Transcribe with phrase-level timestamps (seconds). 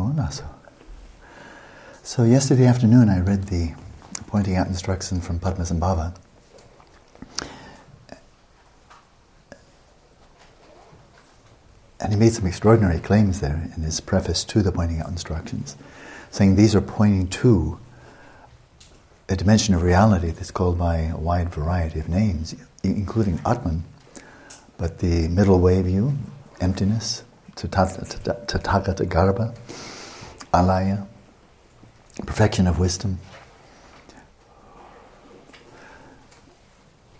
[0.00, 0.30] Oh.
[2.04, 3.74] So yesterday afternoon I read the
[4.28, 6.14] pointing out instruction from Padmasambhava.
[12.00, 15.76] And he made some extraordinary claims there in his preface to the pointing out instructions,
[16.30, 17.80] saying these are pointing to
[19.28, 22.54] a dimension of reality that's called by a wide variety of names,
[22.84, 23.82] including Atman,
[24.76, 26.16] but the middle way view,
[26.60, 27.24] emptiness,
[27.66, 29.56] Tathagata Garbha,
[30.54, 31.06] Alaya,
[32.24, 33.18] perfection of wisdom,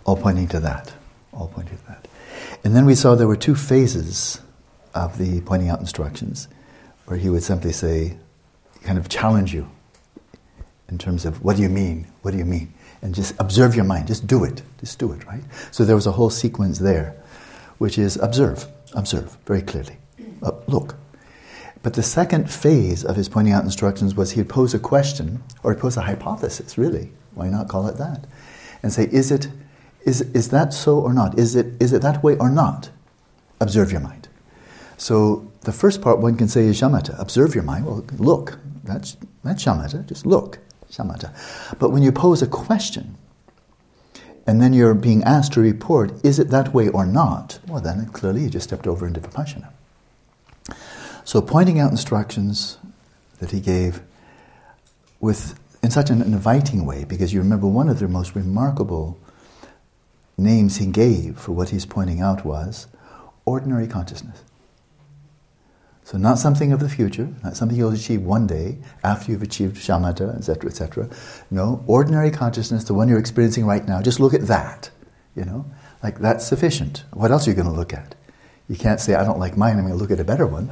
[0.05, 0.93] all pointing to that.
[1.33, 2.07] All pointing to that.
[2.63, 4.39] And then we saw there were two phases
[4.95, 6.47] of the pointing out instructions,
[7.05, 8.17] where he would simply say,
[8.83, 9.69] kind of challenge you
[10.87, 12.07] in terms of what do you mean?
[12.21, 12.73] What do you mean?
[13.01, 14.07] And just observe your mind.
[14.07, 14.61] Just do it.
[14.79, 15.43] Just do it, right?
[15.71, 17.15] So there was a whole sequence there,
[17.77, 19.97] which is observe, observe very clearly.
[20.41, 20.95] Uh, look.
[21.81, 25.73] But the second phase of his pointing out instructions was he'd pose a question, or
[25.73, 27.11] he'd pose a hypothesis, really.
[27.33, 28.25] Why not call it that?
[28.83, 29.47] And say, is it,
[30.03, 31.39] is, is that so or not?
[31.39, 32.89] Is it, is it that way or not?
[33.61, 34.27] Observe your mind.
[34.97, 37.19] So the first part one can say is shamatha.
[37.19, 37.85] Observe your mind.
[37.85, 38.59] Well, look.
[38.83, 40.05] That's, that's shamatha.
[40.05, 40.59] Just look
[40.91, 41.33] shamatha.
[41.79, 43.17] But when you pose a question,
[44.47, 47.59] and then you're being asked to report, is it that way or not?
[47.67, 49.71] Well, then clearly you just stepped over into vipashyana.
[51.29, 52.79] So pointing out instructions
[53.37, 54.01] that he gave
[55.19, 59.15] with in such an inviting way, because you remember one of the most remarkable
[60.39, 62.87] names he gave for what he's pointing out was
[63.45, 64.41] ordinary consciousness.
[66.03, 69.75] So not something of the future, not something you'll achieve one day after you've achieved
[69.75, 71.09] shamatha, etc., etc.
[71.51, 74.89] No, ordinary consciousness, the one you're experiencing right now, just look at that.
[75.35, 75.67] You know,
[76.01, 77.03] like that's sufficient.
[77.13, 78.15] What else are you going to look at?
[78.67, 80.69] You can't say, I don't like mine, I'm going to look at a better one.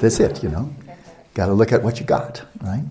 [0.00, 0.74] That's it, you know.
[1.34, 2.84] Got to look at what you got, right?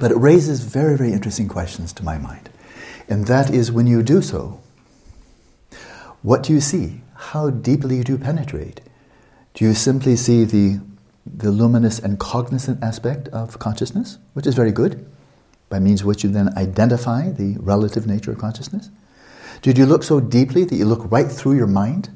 [0.00, 2.50] But it raises very, very interesting questions to my mind.
[3.08, 4.60] And that is when you do so,
[6.22, 7.02] what do you see?
[7.14, 8.80] How deeply do you penetrate?
[9.54, 10.80] Do you simply see the,
[11.24, 15.08] the luminous and cognizant aspect of consciousness, which is very good,
[15.68, 18.90] by means of which you then identify the relative nature of consciousness?
[19.62, 22.10] Did you look so deeply that you look right through your mind,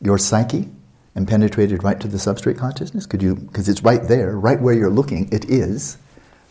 [0.00, 0.70] your psyche,
[1.14, 3.06] and penetrated right to the substrate consciousness?
[3.06, 5.96] Could you, because it's right there, right where you're looking, it is,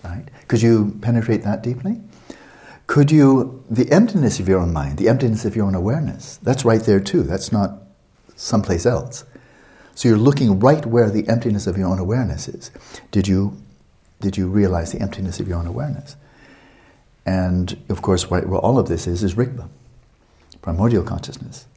[0.04, 0.26] right?
[0.48, 2.02] Could you penetrate that deeply?
[2.88, 6.66] Could you, the emptiness of your own mind, the emptiness of your own awareness, that's
[6.66, 7.24] right there too.
[7.24, 7.82] That's not
[8.36, 9.26] someplace else.
[9.96, 12.72] So you're looking right where the emptiness of your own awareness is.
[13.12, 13.58] Did you,
[14.22, 16.16] did you realize the emptiness of your own awareness?
[17.26, 19.70] And of course, what, all of this is is Rigpa,
[20.62, 21.68] primordial consciousness.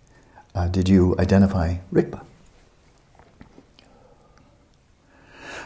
[0.54, 2.24] Uh, did you identify Rigpa?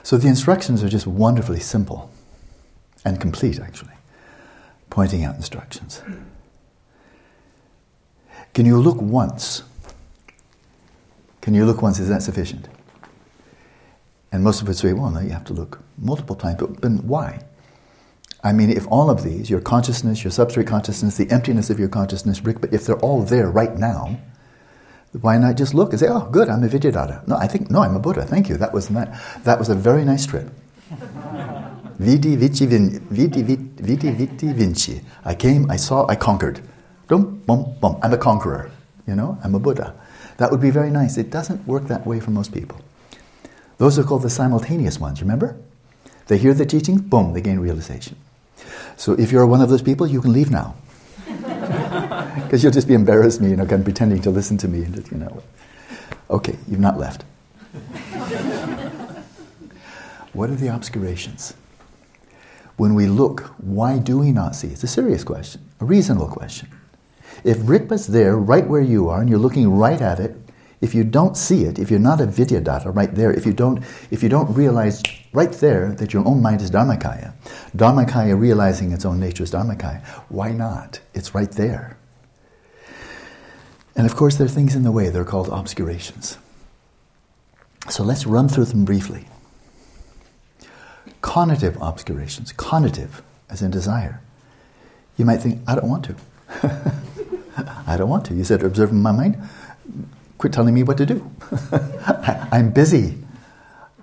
[0.02, 2.10] So the instructions are just wonderfully simple
[3.04, 3.94] and complete, actually,
[4.88, 6.02] pointing out instructions.
[8.54, 9.62] Can you look once
[11.40, 11.98] can you look once?
[11.98, 12.68] Is that sufficient?
[14.32, 16.58] And most of us say, well, no, you have to look multiple times.
[16.60, 17.44] But, but why?
[18.42, 21.88] I mean, if all of these, your consciousness, your substrate consciousness, the emptiness of your
[21.88, 24.18] consciousness, Rigpa if they're all there right now,
[25.12, 27.26] why not just look and say, oh, good, I'm a Vidyadhara.
[27.26, 28.24] No, I think, no, I'm a Buddha.
[28.24, 28.56] Thank you.
[28.56, 30.48] That was, that, that was a very nice trip.
[32.00, 35.02] Vidi vici vin, vidi, vidi vidi vinci.
[35.22, 36.62] I came, I saw, I conquered.
[37.08, 37.98] Boom, boom, boom.
[38.02, 38.70] I'm a conqueror.
[39.06, 39.94] You know, I'm a Buddha.
[40.38, 41.18] That would be very nice.
[41.18, 42.80] It doesn't work that way for most people.
[43.76, 45.58] Those are called the simultaneous ones, remember?
[46.28, 48.16] They hear the teaching, boom, they gain realization.
[48.96, 50.76] So if you're one of those people, you can leave now.
[52.44, 54.82] Because you'll just be embarrassed me, you know, kind of pretending to listen to me
[54.82, 55.42] and just, you know.
[56.28, 57.22] Okay, you've not left.
[60.32, 61.54] what are the obscurations?
[62.76, 64.68] When we look, why do we not see?
[64.68, 66.68] It's a serious question, a reasonable question.
[67.44, 70.36] If Rigpa's there right where you are and you're looking right at it,
[70.80, 73.84] if you don't see it, if you're not a Vidyadhara right there, if you don't,
[74.10, 75.02] if you don't realize
[75.32, 77.34] right there that your own mind is Dharmakaya,
[77.76, 81.00] Dharmakaya realizing its own nature is Dharmakaya, why not?
[81.12, 81.98] It's right there.
[84.00, 85.10] And of course, there are things in the way.
[85.10, 86.38] They're called obscurations.
[87.90, 89.26] So let's run through them briefly.
[91.20, 92.50] Conative obscurations.
[92.54, 93.20] Conative,
[93.50, 94.22] as in desire.
[95.18, 96.16] You might think, I don't want to.
[97.86, 98.34] I don't want to.
[98.34, 99.36] You said, observing my mind.
[100.38, 101.30] Quit telling me what to do.
[102.50, 103.18] I'm busy.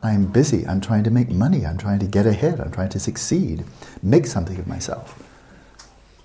[0.04, 0.68] I'm busy.
[0.68, 1.66] I'm trying to make money.
[1.66, 2.60] I'm trying to get ahead.
[2.60, 3.66] I'm trying to succeed.
[4.04, 5.24] Make something of myself.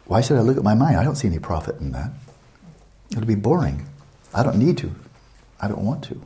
[0.04, 0.98] Why should I look at my mind?
[0.98, 2.10] I don't see any profit in that.
[3.12, 3.86] It'll be boring.
[4.34, 4.92] I don't need to.
[5.60, 6.20] I don't want to.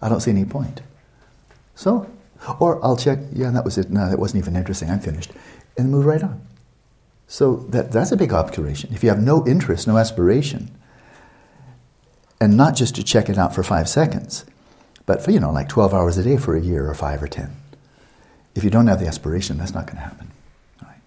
[0.00, 0.80] I don't see any point.
[1.74, 2.08] So,
[2.60, 3.90] Or I'll check, yeah, that was it.
[3.90, 4.90] No, that wasn't even interesting.
[4.90, 5.32] I'm finished.
[5.76, 6.40] And move right on.
[7.26, 8.92] So that, that's a big obscuration.
[8.92, 10.70] If you have no interest, no aspiration,
[12.40, 14.44] and not just to check it out for five seconds,
[15.04, 17.28] but for, you know, like 12 hours a day for a year or five or
[17.28, 17.50] 10.
[18.54, 20.30] If you don't have the aspiration, that's not going to happen.
[20.82, 21.00] Right?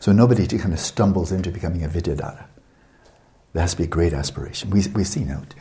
[0.00, 2.44] So nobody kind of stumbles into becoming a Vidyadhara.
[3.52, 4.70] There has to be a great aspiration.
[4.70, 5.54] We, we've seen it.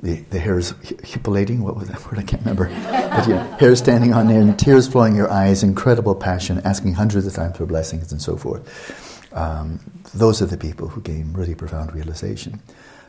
[0.00, 2.18] The, the hairs hippolating, what was that word?
[2.18, 2.68] I can't remember.
[2.68, 7.26] but yeah, hair standing on end, tears flowing in your eyes, incredible passion, asking hundreds
[7.26, 9.30] of times for blessings and so forth.
[9.32, 9.80] Um,
[10.14, 12.60] those are the people who gain really profound realization.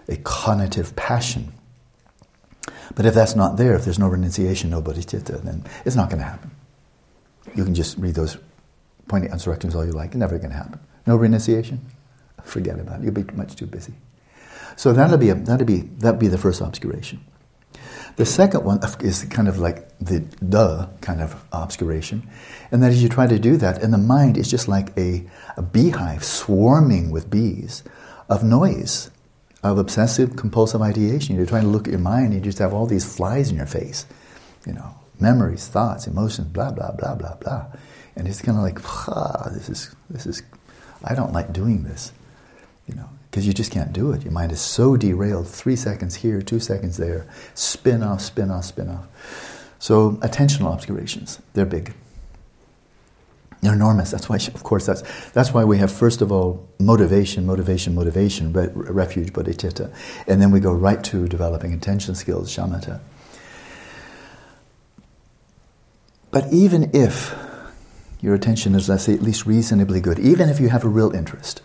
[0.07, 1.53] A cognitive passion.
[2.95, 6.19] But if that's not there, if there's no renunciation, no bodhicitta, then it's not going
[6.19, 6.51] to happen.
[7.55, 8.37] You can just read those
[9.07, 10.79] pointing instructions all you like, never going to happen.
[11.05, 11.85] No renunciation?
[12.43, 13.03] Forget about it.
[13.03, 13.93] You'll be much too busy.
[14.75, 17.23] So that'll be, a, that'll be, that'll be the first obscuration.
[18.17, 22.25] The second one is kind of like the the kind of obscuration,
[22.71, 25.25] and that is you try to do that, and the mind is just like a,
[25.57, 27.83] a beehive swarming with bees
[28.29, 29.11] of noise,
[29.63, 31.35] of obsessive compulsive ideation.
[31.35, 33.57] You're trying to look at your mind, and you just have all these flies in
[33.57, 34.05] your face,
[34.65, 37.65] you know, memories, thoughts, emotions, blah blah blah blah blah,
[38.15, 38.79] and it's kind of like,
[39.09, 40.41] ah, this is this is,
[41.03, 42.13] I don't like doing this,
[42.87, 44.23] you know because you just can't do it.
[44.23, 45.45] Your mind is so derailed.
[45.45, 49.75] Three seconds here, two seconds there, spin off, spin off, spin off.
[49.77, 51.93] So attentional obscurations, they're big.
[53.59, 54.09] They're enormous.
[54.09, 55.01] That's why, of course, that's,
[55.31, 59.93] that's why we have, first of all, motivation, motivation, motivation, re- refuge, bodhicitta.
[60.29, 63.01] And then we go right to developing attention skills, shamatha.
[66.31, 67.35] But even if
[68.21, 71.11] your attention is, let's say, at least reasonably good, even if you have a real
[71.11, 71.61] interest,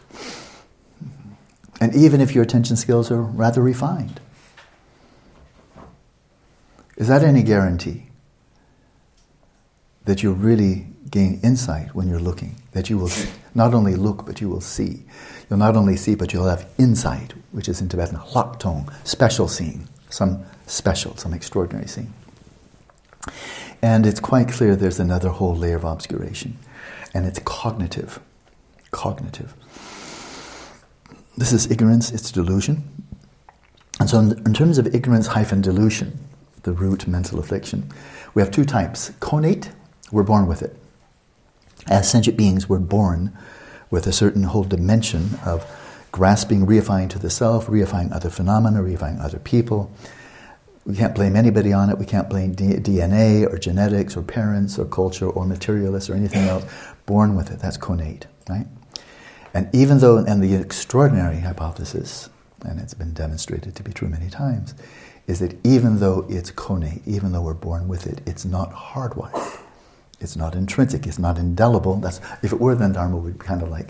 [1.81, 4.21] and even if your attention skills are rather refined.
[6.97, 8.09] Is that any guarantee
[10.05, 12.57] that you'll really gain insight when you're looking?
[12.73, 13.11] That you will
[13.55, 15.05] not only look, but you will see.
[15.49, 18.21] You'll not only see, but you'll have insight, which is in Tibetan
[18.59, 22.13] tong, special seeing, some special, some extraordinary seeing.
[23.83, 26.59] And it's quite clear there's another whole layer of obscuration,
[27.15, 28.21] and it's cognitive.
[28.91, 29.55] Cognitive.
[31.41, 32.85] This is ignorance, it's delusion.
[33.99, 36.19] And so, in, in terms of ignorance hyphen delusion,
[36.65, 37.91] the root mental affliction,
[38.35, 39.11] we have two types.
[39.21, 39.71] Connate,
[40.13, 40.77] we're born with it.
[41.87, 43.35] As sentient beings, we're born
[43.91, 45.65] with a certain whole dimension of
[46.13, 49.91] grasping, reifying to the self, reifying other phenomena, reifying other people.
[50.85, 51.97] We can't blame anybody on it.
[51.97, 56.49] We can't blame D- DNA or genetics or parents or culture or materialists or anything
[56.49, 56.67] else.
[57.07, 57.61] Born with it.
[57.61, 58.67] That's connate, right?
[59.53, 62.31] And even though, and the extraordinary hypothesis,
[62.65, 64.75] and it's been demonstrated to be true many times,
[65.27, 69.59] is that even though it's connate, even though we're born with it, it's not hardwired.
[70.21, 71.07] It's not intrinsic.
[71.07, 71.97] It's not indelible.
[71.97, 73.89] That's if it were, then Dharma would be kind of like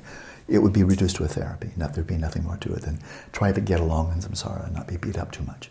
[0.49, 1.71] it would be reduced to a therapy.
[1.77, 3.01] Not, there'd be nothing more to it than
[3.33, 5.71] try to get along in samsara and not be beat up too much.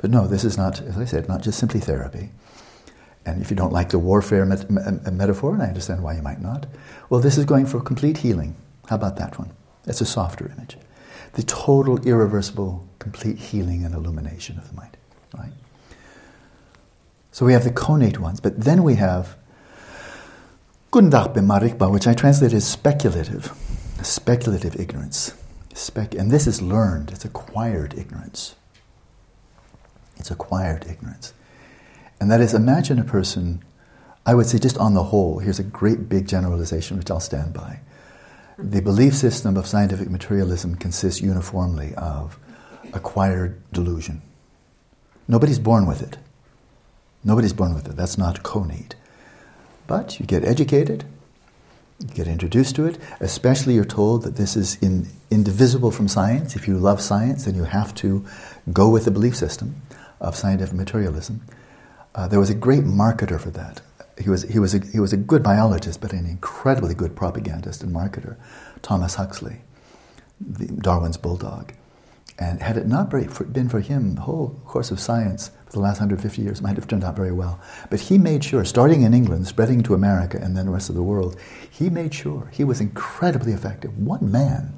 [0.00, 2.30] But no, this is not, as I said, not just simply therapy.
[3.24, 6.40] And if you don't like the warfare met- metaphor, and I understand why you might
[6.40, 6.66] not,
[7.10, 8.54] well, this is going for complete healing.
[8.86, 9.52] How about that one?
[9.84, 10.76] That's a softer image.
[11.34, 14.96] The total, irreversible, complete healing and illumination of the mind.
[15.36, 15.52] Right?
[17.30, 19.36] So we have the connate ones, but then we have
[20.92, 23.52] Gundakbe Marikpa, which I translate as speculative,
[24.02, 25.34] speculative ignorance.
[25.74, 28.54] Spec- and this is learned, it's acquired ignorance.
[30.16, 31.34] It's acquired ignorance.
[32.18, 33.62] And that is, imagine a person,
[34.24, 37.52] I would say, just on the whole, here's a great big generalization which I'll stand
[37.52, 37.80] by.
[38.58, 42.38] The belief system of scientific materialism consists uniformly of
[42.94, 44.22] acquired delusion.
[45.28, 46.16] Nobody's born with it.
[47.22, 47.96] Nobody's born with it.
[47.96, 48.94] That's not connate.
[49.86, 51.04] But you get educated,
[52.00, 56.56] you get introduced to it, especially you're told that this is in, indivisible from science.
[56.56, 58.24] If you love science, then you have to
[58.72, 59.82] go with the belief system
[60.18, 61.42] of scientific materialism.
[62.14, 63.82] Uh, there was a great marketer for that
[64.22, 67.82] he was, he, was a, he was a good biologist, but an incredibly good propagandist
[67.82, 68.36] and marketer,
[68.80, 69.60] Thomas Huxley,
[70.78, 71.72] Darwin's bulldog.
[72.38, 76.00] And had it not been for him, the whole course of science for the last
[76.00, 77.58] 150 years might have turned out very well.
[77.88, 80.94] But he made sure, starting in England, spreading to America and then the rest of
[80.94, 81.36] the world,
[81.70, 83.96] he made sure he was incredibly effective.
[83.98, 84.74] One man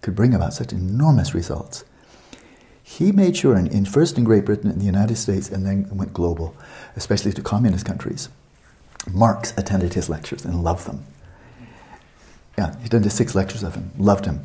[0.00, 1.84] could bring about such enormous results.
[2.82, 5.88] He made sure, in, in first in Great Britain, in the United States, and then
[5.96, 6.56] went global,
[6.96, 8.28] especially to communist countries
[9.10, 11.04] Marx attended his lectures and loved them.
[12.58, 14.44] Yeah, he attended six lectures of him, loved him.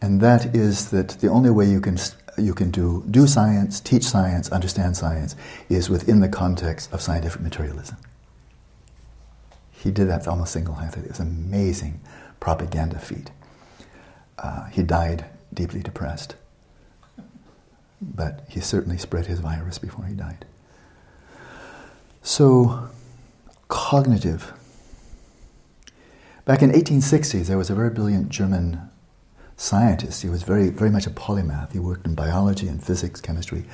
[0.00, 1.98] And that is that the only way you can,
[2.36, 5.34] you can do, do science, teach science, understand science,
[5.68, 7.96] is within the context of scientific materialism.
[9.72, 11.04] He did that almost single-handedly.
[11.04, 12.00] It was an amazing
[12.40, 13.30] propaganda feat.
[14.38, 16.36] Uh, he died deeply depressed,
[18.00, 20.46] but he certainly spread his virus before he died.
[22.22, 22.88] So,
[23.68, 24.52] cognitive.
[26.44, 28.90] Back in 1860s, there was a very brilliant German
[29.56, 30.22] scientist.
[30.22, 31.72] He was very, very much a polymath.
[31.72, 33.64] He worked in biology and physics, chemistry.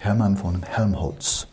[0.00, 1.46] Hermann von Helmholtz.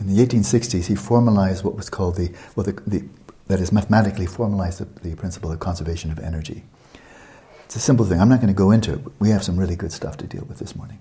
[0.00, 3.04] In the 1860s, he formalized what was called the, well, the, the
[3.46, 6.64] that is, mathematically formalized the, the principle of conservation of energy.
[7.64, 8.20] It's a simple thing.
[8.20, 9.00] I'm not going to go into it.
[9.18, 10.98] We have some really good stuff to deal with this morning.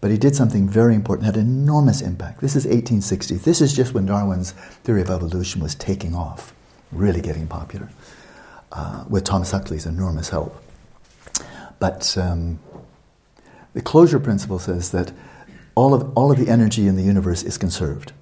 [0.00, 2.40] But he did something very important, had enormous impact.
[2.40, 3.36] This is 1860.
[3.36, 4.52] This is just when Darwin's
[4.84, 6.54] theory of evolution was taking off,
[6.92, 7.88] really getting popular,
[8.70, 10.62] uh, with Thomas Huxley's enormous help.
[11.80, 12.60] But um,
[13.74, 15.12] the closure principle says that
[15.74, 18.12] all of, all of the energy in the universe is conserved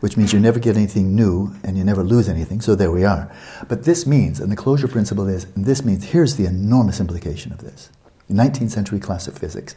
[0.00, 2.60] which means you never get anything new and you never lose anything.
[2.60, 3.30] So there we are.
[3.68, 7.52] But this means, and the closure principle is, and this means, here's the enormous implication
[7.52, 7.90] of this
[8.30, 9.74] 19th century classic physics,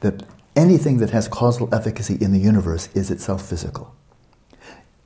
[0.00, 0.22] that
[0.56, 3.94] anything that has causal efficacy in the universe is itself physical.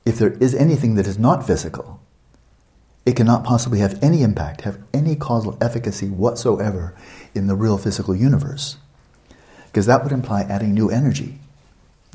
[0.05, 1.99] If there is anything that is not physical,
[3.05, 6.95] it cannot possibly have any impact, have any causal efficacy whatsoever
[7.35, 8.77] in the real physical universe.
[9.65, 11.39] Because that would imply adding new energy,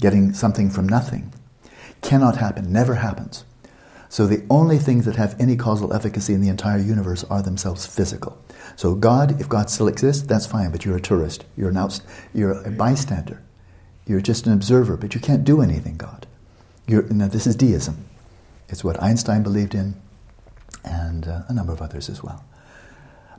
[0.01, 1.33] getting something from nothing.
[2.03, 3.45] Cannot happen, never happens.
[4.09, 7.87] So the only things that have any causal efficacy in the entire universe are themselves
[7.87, 8.39] physical.
[8.77, 11.45] So God, if God still exists, that's fine, but you're a tourist.
[11.57, 12.01] You're, an out,
[12.33, 13.43] you're a bystander.
[14.07, 16.27] You're just an observer, but you can't do anything, God.
[16.87, 18.07] You're, now, this is deism.
[18.69, 19.97] It's what Einstein believed in,
[20.85, 22.45] and uh, a number of others as well.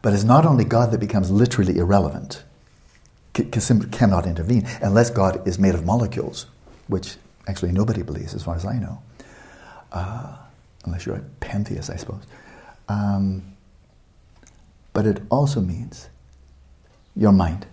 [0.01, 2.43] But it's not only God that becomes literally irrelevant,
[3.35, 6.47] c- cannot intervene, unless God is made of molecules,
[6.87, 7.15] which
[7.47, 9.01] Actually, nobody believes, as far as I know,
[9.93, 10.35] uh,
[10.87, 12.23] unless you're a pantheist, I suppose.
[12.89, 13.55] Um,
[14.93, 16.09] but it also means
[17.15, 17.67] your mind.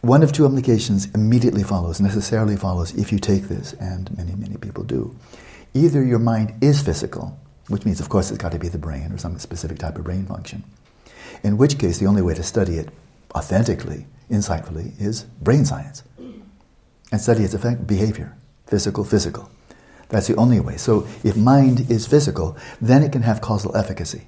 [0.00, 4.56] One of two implications immediately follows, necessarily follows, if you take this, and many, many
[4.56, 5.14] people do.
[5.74, 7.38] Either your mind is physical,
[7.68, 10.04] which means, of course, it's got to be the brain or some specific type of
[10.04, 10.64] brain function,
[11.44, 12.88] in which case the only way to study it
[13.34, 16.02] authentically, insightfully, is brain science
[17.12, 18.36] and study its effect, behavior,
[18.66, 19.48] physical, physical.
[20.12, 20.76] That's the only way.
[20.76, 24.26] So if mind is physical, then it can have causal efficacy.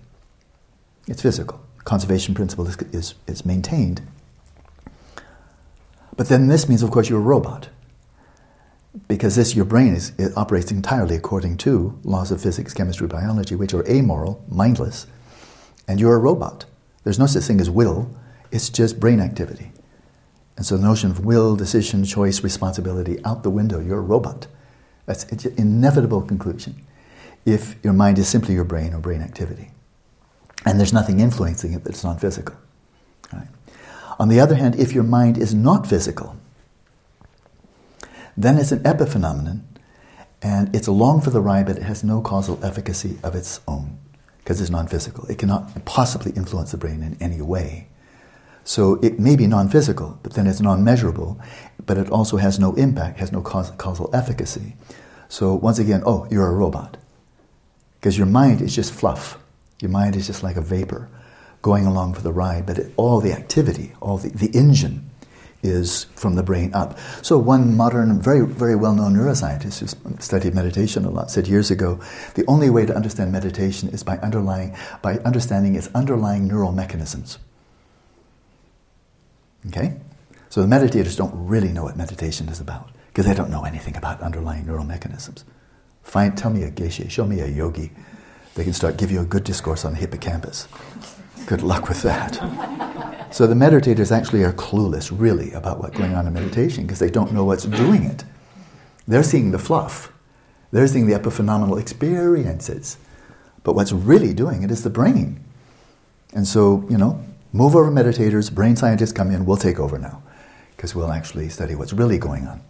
[1.07, 1.61] It's physical.
[1.85, 4.01] Conservation principle is, is, is maintained.
[6.17, 7.69] But then this means, of course, you're a robot.
[9.09, 13.55] Because this, your brain is, it operates entirely according to laws of physics, chemistry, biology,
[13.55, 15.07] which are amoral, mindless,
[15.87, 16.65] and you're a robot.
[17.03, 18.09] There's no such thing as will,
[18.51, 19.73] it's just brain activity.
[20.57, 23.81] And so the notion of will, decision, choice, responsibility out the window.
[23.81, 24.47] You're a robot.
[25.07, 26.85] That's an inevitable conclusion
[27.45, 29.71] if your mind is simply your brain or brain activity.
[30.65, 32.57] And there's nothing influencing it that's non physical.
[33.33, 33.49] Right?
[34.19, 36.37] On the other hand, if your mind is not physical,
[38.37, 39.61] then it's an epiphenomenon
[40.43, 43.99] and it's along for the ride, but it has no causal efficacy of its own
[44.39, 45.27] because it's non physical.
[45.27, 47.89] It cannot possibly influence the brain in any way.
[48.65, 51.39] So it may be non physical, but then it's non measurable,
[51.85, 54.75] but it also has no impact, has no causal efficacy.
[55.29, 56.97] So once again, oh, you're a robot.
[58.01, 59.39] Because your mind is just fluff.
[59.81, 61.09] Your mind is just like a vapor
[61.61, 65.11] going along for the ride, but it, all the activity, all the, the engine
[65.63, 66.99] is from the brain up.
[67.23, 71.99] So one modern, very, very well-known neuroscientist who studied meditation a lot said years ago,
[72.35, 77.39] the only way to understand meditation is by underlying, by understanding its underlying neural mechanisms.
[79.69, 79.97] Okay?
[80.49, 83.97] So the meditators don't really know what meditation is about because they don't know anything
[83.97, 85.45] about underlying neural mechanisms.
[86.03, 87.91] Find, tell me a geshe, show me a yogi.
[88.55, 90.69] They can start give you a good discourse on the hippocampus.
[91.47, 92.35] Good luck with that.
[93.35, 97.11] So the meditators actually are clueless, really, about what's going on in meditation because they
[97.11, 98.25] don't know what's doing it.
[99.09, 100.13] They're seeing the fluff.
[100.71, 102.97] They're seeing the epiphenomenal experiences.
[103.65, 105.43] But what's really doing it is the brain.
[106.33, 110.21] And so, you know, Move over meditators, brain scientists come in, we'll take over now
[110.77, 112.61] because we'll actually study what's really going on.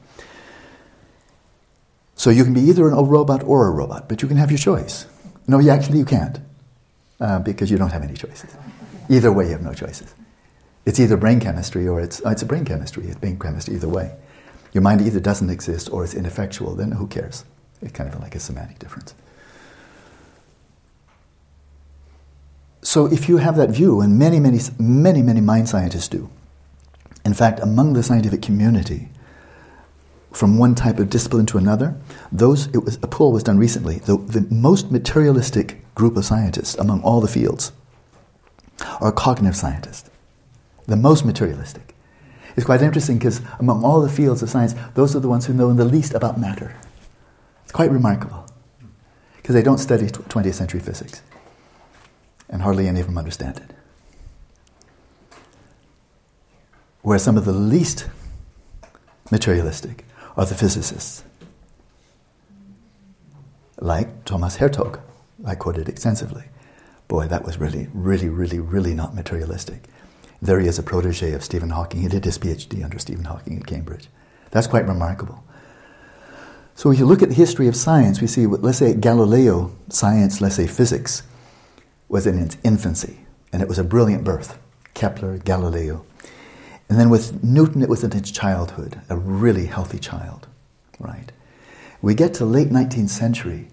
[2.16, 4.58] So you can be either a robot or a robot, but you can have your
[4.58, 5.06] choice.
[5.48, 6.38] No, you actually you can't
[7.18, 8.54] uh, because you don't have any choices.
[9.08, 10.14] Either way, you have no choices.
[10.84, 13.06] It's either brain chemistry or it's, uh, it's a brain chemistry.
[13.06, 14.14] It's brain chemistry either way.
[14.74, 16.74] Your mind either doesn't exist or it's ineffectual.
[16.74, 17.46] Then who cares?
[17.80, 19.14] It's kind of like a semantic difference.
[22.84, 26.28] So if you have that view, and many, many, many, many mind scientists do,
[27.24, 29.08] in fact, among the scientific community,
[30.32, 31.96] from one type of discipline to another,
[32.30, 34.00] those it was a poll was done recently.
[34.00, 37.72] The, the most materialistic group of scientists among all the fields
[39.00, 40.10] are cognitive scientists.
[40.86, 41.94] The most materialistic.
[42.54, 45.54] It's quite interesting because among all the fields of science, those are the ones who
[45.54, 46.76] know the least about matter.
[47.62, 48.44] It's quite remarkable
[49.36, 51.22] because they don't study 20th century physics
[52.48, 53.70] and hardly any of them understand it.
[57.02, 58.06] Where some of the least
[59.30, 60.04] materialistic
[60.36, 61.24] are the physicists,
[63.78, 65.00] like Thomas Hertog,
[65.44, 66.44] I quoted extensively.
[67.08, 69.88] Boy, that was really, really, really, really not materialistic.
[70.40, 72.00] There he is, a protege of Stephen Hawking.
[72.00, 74.08] He did his PhD under Stephen Hawking at Cambridge.
[74.50, 75.44] That's quite remarkable.
[76.74, 80.40] So if you look at the history of science, we see, let's say Galileo, science,
[80.40, 81.22] let's say physics,
[82.08, 83.20] was in its infancy,
[83.52, 84.58] and it was a brilliant birth.
[84.94, 86.04] Kepler, Galileo.
[86.88, 90.46] And then with Newton, it was in its childhood, a really healthy child,
[90.98, 91.32] right?
[92.00, 93.68] We get to late 19th century,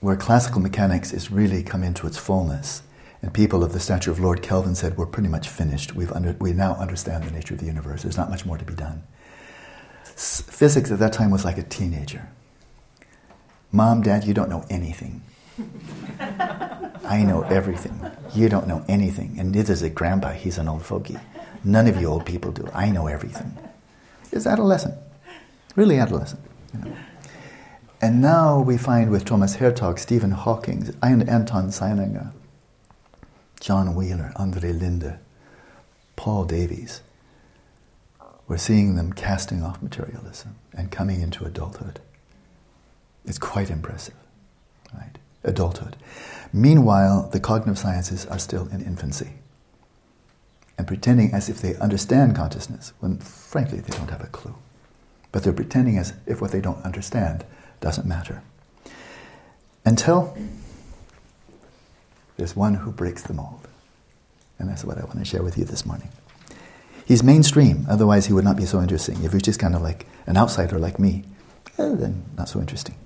[0.00, 2.82] where classical mechanics is really come into its fullness.
[3.22, 5.94] And people of the stature of Lord Kelvin said, We're pretty much finished.
[5.94, 8.02] We've under, we now understand the nature of the universe.
[8.02, 9.02] There's not much more to be done.
[10.04, 12.30] S- physics at that time was like a teenager.
[13.72, 15.22] Mom, Dad, you don't know anything.
[17.04, 18.00] I know everything.
[18.34, 19.36] You don't know anything.
[19.38, 20.32] And neither is a grandpa.
[20.32, 21.18] He's an old fogey.
[21.64, 22.68] None of you old people do.
[22.74, 23.56] I know everything.
[24.32, 24.94] It's adolescent.
[25.76, 26.40] Really adolescent.
[26.72, 26.96] You know.
[28.02, 32.32] And now we find with Thomas Hertog, Stephen Hawking, and Anton Zeilinger,
[33.60, 35.18] John Wheeler, Andre Linde,
[36.16, 37.02] Paul Davies,
[38.48, 42.00] we're seeing them casting off materialism and coming into adulthood.
[43.24, 44.16] It's quite impressive,
[44.94, 45.18] right?
[45.44, 45.96] Adulthood.
[46.52, 49.34] Meanwhile, the cognitive sciences are still in infancy
[50.80, 54.54] and pretending as if they understand consciousness when frankly they don't have a clue.
[55.30, 57.44] But they're pretending as if what they don't understand
[57.80, 58.42] doesn't matter.
[59.84, 60.34] Until
[62.38, 63.68] there's one who breaks the mold.
[64.58, 66.08] And that's what I want to share with you this morning.
[67.04, 69.22] He's mainstream, otherwise, he would not be so interesting.
[69.22, 71.24] If he's just kind of like an outsider like me,
[71.78, 72.96] eh, then not so interesting.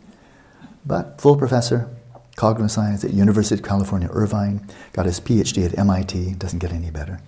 [0.86, 1.88] But full professor,
[2.36, 6.90] cognitive science at University of California, Irvine, got his PhD at MIT, doesn't get any
[6.90, 7.20] better.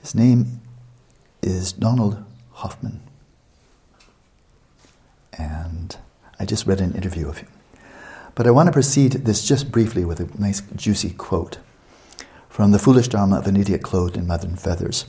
[0.00, 0.60] His name
[1.42, 3.00] is Donald Hoffman.
[5.36, 5.96] And
[6.38, 7.48] I just read an interview of him.
[8.34, 11.58] But I want to proceed this just briefly with a nice, juicy quote
[12.48, 15.06] from The Foolish Dharma of an Idiot Clothed in Mud and Feathers,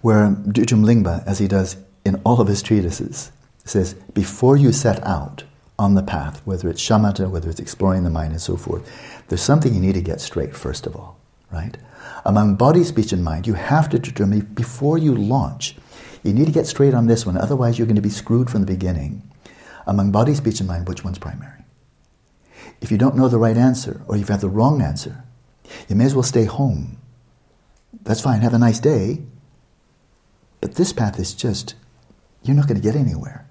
[0.00, 3.32] where Dudjom Lingpa, as he does in all of his treatises,
[3.64, 5.44] says, Before you set out
[5.78, 8.88] on the path, whether it's shamatha, whether it's exploring the mind, and so forth,
[9.28, 11.18] there's something you need to get straight, first of all,
[11.52, 11.76] right?
[12.24, 15.76] Among body, speech, and mind, you have to determine before you launch.
[16.22, 18.62] You need to get straight on this one, otherwise, you're going to be screwed from
[18.62, 19.22] the beginning.
[19.86, 21.64] Among body, speech, and mind, which one's primary?
[22.80, 25.24] If you don't know the right answer, or you've got the wrong answer,
[25.88, 26.98] you may as well stay home.
[28.02, 29.22] That's fine, have a nice day.
[30.60, 31.74] But this path is just,
[32.42, 33.45] you're not going to get anywhere.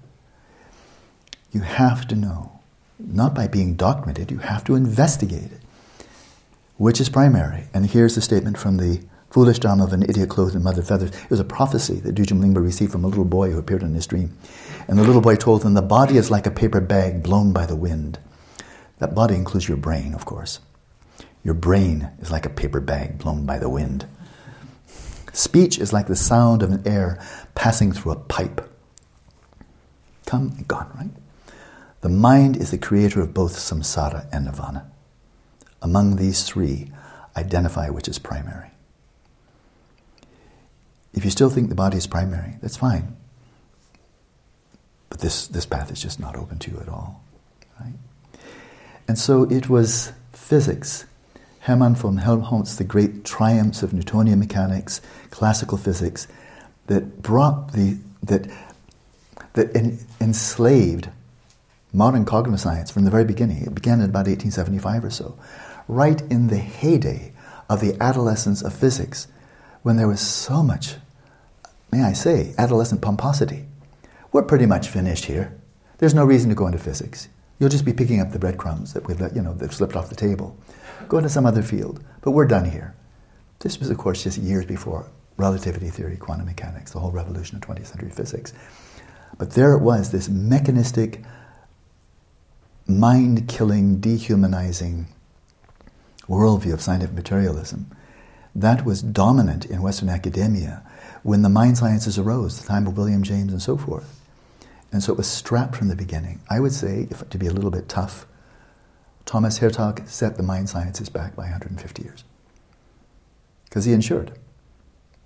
[1.56, 2.60] You have to know,
[2.98, 5.60] not by being dogmated, you have to investigate it
[6.76, 7.64] which is primary.
[7.72, 11.10] And here's the statement from the foolish Dharma of an idiot clothed in mother feathers.
[11.10, 14.06] It was a prophecy that Lingpa received from a little boy who appeared in his
[14.06, 14.36] dream.
[14.88, 17.66] And the little boy told him, The body is like a paper bag blown by
[17.66, 18.18] the wind.
[18.98, 20.60] That body includes your brain, of course.
[21.42, 24.06] Your brain is like a paper bag blown by the wind.
[25.32, 27.22] Speech is like the sound of an air
[27.54, 28.68] passing through a pipe.
[30.24, 31.25] Come and gone, right?
[32.06, 34.88] The mind is the creator of both samsara and nirvana.
[35.82, 36.92] Among these three,
[37.36, 38.70] identify which is primary.
[41.12, 43.16] If you still think the body is primary, that's fine.
[45.08, 47.24] But this, this path is just not open to you at all.
[47.80, 47.94] Right?
[49.08, 51.06] And so it was physics,
[51.58, 56.28] Hermann von Helmholtz, the great triumphs of Newtonian mechanics, classical physics,
[56.86, 58.48] that brought the that
[59.54, 61.08] that en- enslaved
[61.92, 63.62] modern cognitive science from the very beginning.
[63.62, 65.38] It began in about 1875 or so,
[65.88, 67.32] right in the heyday
[67.68, 69.28] of the adolescence of physics,
[69.82, 70.96] when there was so much,
[71.92, 73.66] may I say, adolescent pomposity.
[74.32, 75.56] We're pretty much finished here.
[75.98, 77.28] There's no reason to go into physics.
[77.58, 80.10] You'll just be picking up the breadcrumbs that we've let, you know, they've slipped off
[80.10, 80.56] the table.
[81.08, 82.02] Go into some other field.
[82.20, 82.94] But we're done here.
[83.60, 87.62] This was, of course, just years before relativity theory, quantum mechanics, the whole revolution of
[87.62, 88.52] 20th century physics.
[89.38, 91.22] But there it was, this mechanistic,
[92.86, 95.06] mind killing, dehumanizing
[96.28, 97.90] worldview of scientific materialism
[98.56, 100.82] that was dominant in Western academia
[101.22, 104.20] when the mind sciences arose, the time of William James and so forth.
[104.90, 106.40] And so it was strapped from the beginning.
[106.48, 108.26] I would say, if, to be a little bit tough,
[109.26, 112.24] Thomas Hertog set the mind sciences back by 150 years.
[113.64, 114.32] Because he ensured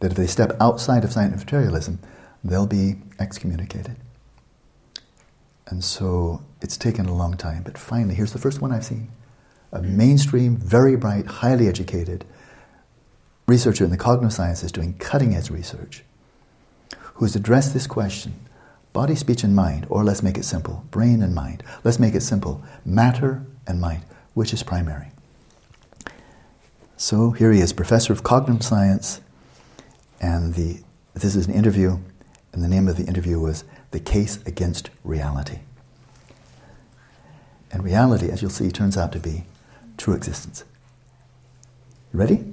[0.01, 2.01] that if they step outside of scientific materialism,
[2.43, 3.97] they'll be excommunicated.
[5.69, 9.09] And so it's taken a long time, but finally, here's the first one I've seen
[9.73, 12.25] a mainstream, very bright, highly educated
[13.47, 16.05] researcher in the cognitive sciences doing cutting edge research
[17.15, 18.35] who's addressed this question
[18.93, 21.63] body, speech, and mind, or let's make it simple brain and mind.
[21.85, 24.03] Let's make it simple matter and mind.
[24.35, 25.13] Which is primary?
[26.97, 29.21] So here he is, professor of cognitive science,
[30.21, 30.83] and the,
[31.15, 31.99] this is an interview,
[32.53, 35.61] and the name of the interview was The Case Against Reality.
[37.73, 39.45] And reality, as you'll see, turns out to be
[39.97, 40.65] true existence.
[42.13, 42.45] Ready?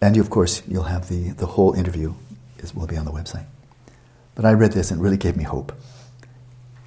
[0.00, 2.14] And you, of course, you'll have the, the whole interview
[2.58, 3.44] is, will be on the website.
[4.34, 5.72] But I read this and it really gave me hope.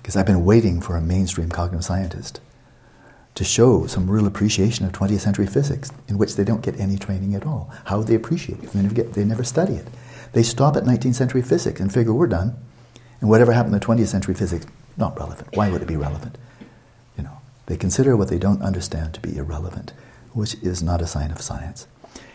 [0.01, 2.41] Because I've been waiting for a mainstream cognitive scientist
[3.35, 6.97] to show some real appreciation of 20th century physics in which they don't get any
[6.97, 7.71] training at all.
[7.85, 8.71] How would they appreciate it?
[8.71, 9.87] They never, get, they never study it.
[10.33, 12.55] They stop at 19th century physics and figure we're done.
[13.21, 14.65] And whatever happened in 20th century physics,
[14.97, 15.55] not relevant.
[15.55, 16.37] Why would it be relevant?
[17.65, 19.93] They consider what they don't understand to be irrelevant,
[20.33, 21.87] which is not a sign of science.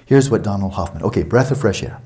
[0.06, 2.00] Here's what Donald Hoffman, okay, breath of fresh air.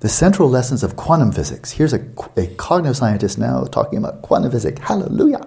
[0.00, 1.72] The central lessons of quantum physics.
[1.72, 2.06] Here's a,
[2.36, 4.80] a cognitive scientist now talking about quantum physics.
[4.80, 5.46] Hallelujah.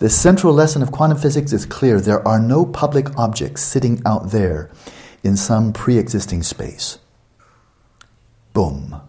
[0.00, 2.00] The central lesson of quantum physics is clear.
[2.00, 4.70] There are no public objects sitting out there
[5.22, 6.98] in some pre existing space.
[8.54, 9.00] Boom.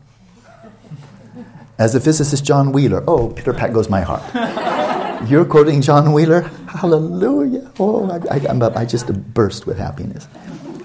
[1.79, 4.21] As the physicist John Wheeler, oh, Peter Pat goes my heart.
[5.27, 6.41] You're quoting John Wheeler?
[6.67, 7.71] Hallelujah.
[7.79, 10.27] Oh, I, I, I just burst with happiness.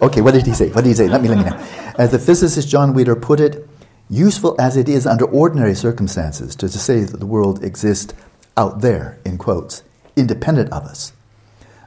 [0.03, 0.69] Okay, what did he say?
[0.69, 1.09] What did he say?
[1.09, 1.57] Let me, let me know.
[1.99, 3.67] As the physicist John Wheeler put it,
[4.11, 8.15] useful as it is under ordinary circumstances to, to say that the world exists
[8.57, 9.83] out there, in quotes,
[10.17, 11.13] independent of us,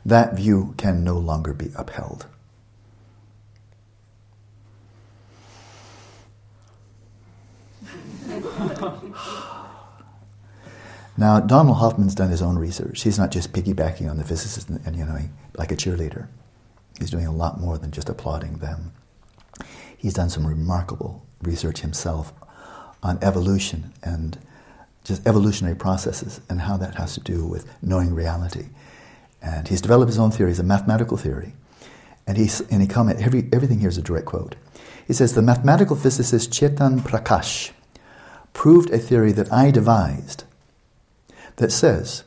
[0.06, 2.26] that view can no longer be upheld.
[11.19, 13.03] now, Donald Hoffman's done his own research.
[13.03, 15.19] He's not just piggybacking on the physicists and, and you know,
[15.58, 16.27] like a cheerleader.
[16.97, 18.93] He's doing a lot more than just applauding them.
[19.97, 22.32] He's done some remarkable research himself
[23.03, 24.39] on evolution and
[25.03, 28.67] just evolutionary processes and how that has to do with knowing reality.
[29.41, 31.53] And he's developed his own theories, a mathematical theory.
[32.27, 34.55] And, he's, and he comment, every, everything here is a direct quote.
[35.05, 37.71] He says, The mathematical physicist Chetan Prakash
[38.53, 40.43] proved a theory that I devised
[41.60, 42.24] that says,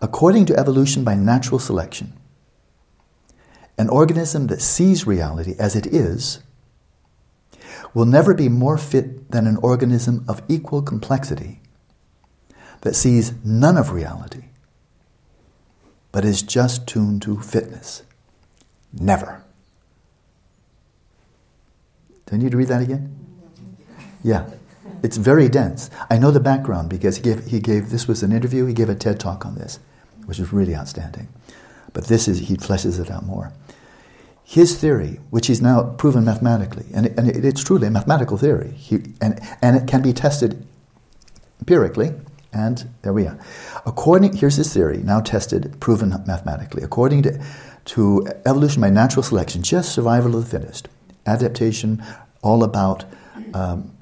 [0.00, 2.12] according to evolution by natural selection,
[3.76, 6.40] an organism that sees reality as it is
[7.94, 11.60] will never be more fit than an organism of equal complexity
[12.82, 14.44] that sees none of reality,
[16.12, 18.02] but is just tuned to fitness.
[18.92, 19.42] Never.
[22.26, 23.16] Do I need to read that again?
[24.22, 24.48] Yeah.
[25.04, 25.90] It's very dense.
[26.08, 28.88] I know the background because he gave, he gave this was an interview, he gave
[28.88, 29.78] a TED talk on this,
[30.24, 31.28] which is really outstanding.
[31.92, 33.52] But this is, he fleshes it out more.
[34.44, 38.38] His theory, which he's now proven mathematically, and, it, and it, it's truly a mathematical
[38.38, 40.66] theory, he, and, and it can be tested
[41.60, 42.14] empirically,
[42.54, 43.38] and there we are.
[43.84, 46.82] According, here's his theory, now tested, proven mathematically.
[46.82, 47.44] According to,
[47.86, 50.88] to evolution by natural selection, just survival of the fittest,
[51.26, 52.02] adaptation,
[52.42, 53.04] all about
[53.52, 53.93] um,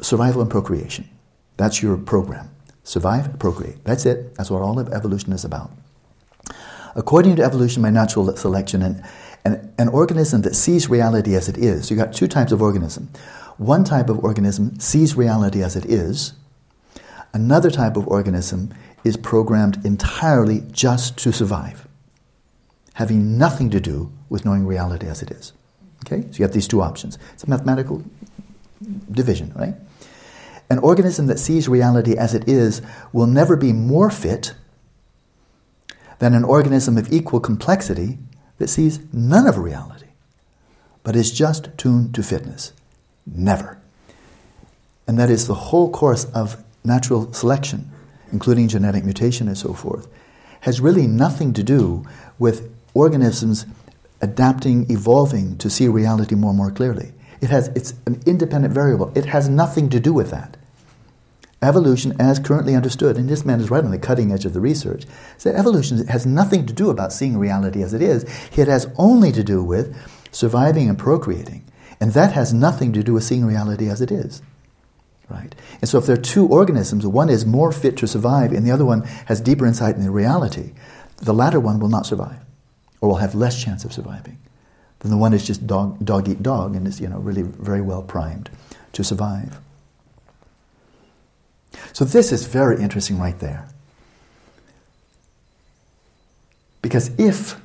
[0.00, 1.08] survival and procreation.
[1.56, 2.50] That's your program.
[2.84, 3.84] Survive, procreate.
[3.84, 4.34] That's it.
[4.36, 5.70] That's what all of evolution is about.
[6.94, 9.04] According to evolution by natural selection, an,
[9.44, 13.10] an, an organism that sees reality as it is, you got two types of organism.
[13.58, 16.32] One type of organism sees reality as it is,
[17.32, 18.72] Another type of organism
[19.04, 21.86] is programmed entirely just to survive,
[22.94, 25.52] having nothing to do with knowing reality as it is.
[26.06, 26.22] Okay?
[26.30, 27.18] So you have these two options.
[27.34, 28.02] It's a mathematical
[29.10, 29.74] division, right?
[30.70, 34.54] An organism that sees reality as it is will never be more fit
[36.18, 38.18] than an organism of equal complexity
[38.58, 40.08] that sees none of reality,
[41.02, 42.72] but is just tuned to fitness.
[43.26, 43.80] Never.
[45.06, 47.90] And that is the whole course of natural selection,
[48.30, 50.06] including genetic mutation and so forth,
[50.60, 52.04] has really nothing to do
[52.38, 53.64] with organisms
[54.20, 57.12] adapting, evolving to see reality more and more clearly.
[57.40, 59.12] It has, it's an independent variable.
[59.14, 60.57] It has nothing to do with that.
[61.60, 64.60] Evolution, as currently understood, and this man is right on the cutting edge of the
[64.60, 65.04] research,
[65.36, 68.22] said evolution has nothing to do about seeing reality as it is.
[68.56, 69.96] It has only to do with
[70.30, 71.64] surviving and procreating.
[72.00, 74.40] And that has nothing to do with seeing reality as it is.
[75.28, 75.54] Right?
[75.80, 78.70] And so if there are two organisms, one is more fit to survive and the
[78.70, 80.72] other one has deeper insight into reality,
[81.16, 82.38] the latter one will not survive
[83.00, 84.38] or will have less chance of surviving
[85.00, 87.80] than the one is just dog, dog eat dog and is you know, really very
[87.80, 88.48] well primed
[88.92, 89.58] to survive.
[91.92, 93.68] So this is very interesting right there.
[96.82, 97.60] Because if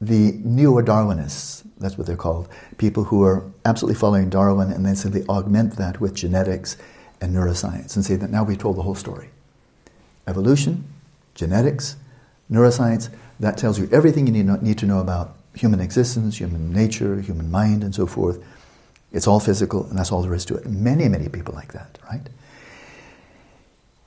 [0.00, 5.24] the neo-Darwinists, that's what they're called, people who are absolutely following Darwin and then simply
[5.28, 6.76] augment that with genetics
[7.20, 9.30] and neuroscience and say that now we've told the whole story.
[10.26, 10.84] Evolution,
[11.34, 11.96] genetics,
[12.50, 17.50] neuroscience, that tells you everything you need to know about human existence, human nature, human
[17.50, 18.42] mind, and so forth.
[19.12, 20.66] It's all physical, and that's all there is to it.
[20.66, 22.28] Many, many people like that, right?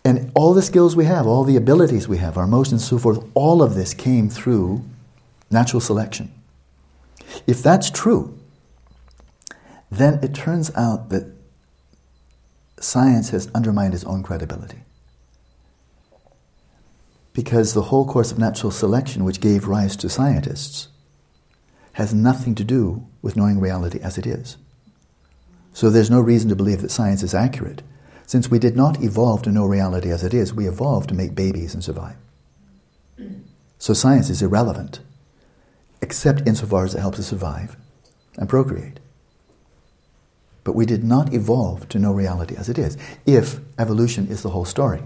[0.04, 2.98] And all the skills we have, all the abilities we have, our emotions, and so
[2.98, 4.84] forth, all of this came through
[5.52, 6.32] natural selection.
[7.46, 8.38] If that's true,
[9.92, 11.32] then it turns out that
[12.80, 14.80] science has undermined its own credibility.
[17.34, 20.88] Because the whole course of natural selection, which gave rise to scientists,
[21.94, 24.58] has nothing to do with knowing reality as it is.
[25.74, 27.82] So there's no reason to believe that science is accurate.
[28.32, 31.36] Since we did not evolve to know reality as it is, we evolved to make
[31.36, 32.16] babies and survive.
[33.78, 35.02] So science is irrelevant,
[36.02, 37.76] except insofar as it helps us survive
[38.38, 39.02] and procreate.
[40.64, 44.52] But we did not evolve to know reality as it is, if evolution is the
[44.52, 45.04] whole story.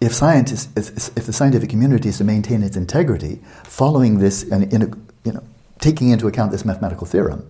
[0.00, 5.32] If scientists, if the scientific community is to maintain its integrity, following this and you
[5.32, 5.44] know,
[5.80, 7.46] taking into account this mathematical theorem,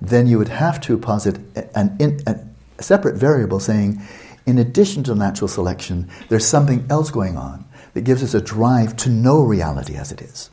[0.00, 1.36] then you would have to posit
[1.74, 2.48] an, an,
[2.82, 4.02] a separate variable saying,
[4.44, 7.64] in addition to natural selection, there's something else going on
[7.94, 10.50] that gives us a drive to know reality as it is.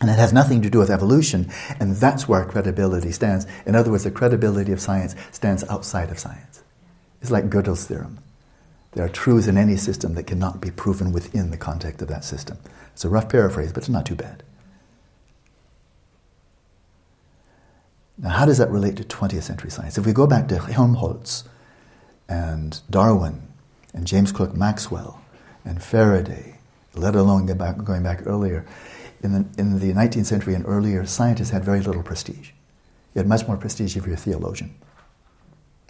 [0.00, 3.46] And it has nothing to do with evolution, and that's where credibility stands.
[3.66, 6.62] In other words, the credibility of science stands outside of science.
[7.20, 8.18] It's like Gödel's theorem.
[8.92, 12.24] There are truths in any system that cannot be proven within the context of that
[12.24, 12.56] system.
[12.94, 14.42] It's a rough paraphrase, but it's not too bad.
[18.18, 19.98] Now, how does that relate to 20th century science?
[19.98, 21.44] If we go back to Helmholtz
[22.28, 23.42] and Darwin
[23.92, 25.20] and James Clerk Maxwell
[25.64, 26.58] and Faraday,
[26.94, 28.64] let alone going back, earlier,
[29.22, 32.50] in the, in the 19th century and earlier, scientists had very little prestige.
[33.14, 34.74] You had much more prestige if you're a theologian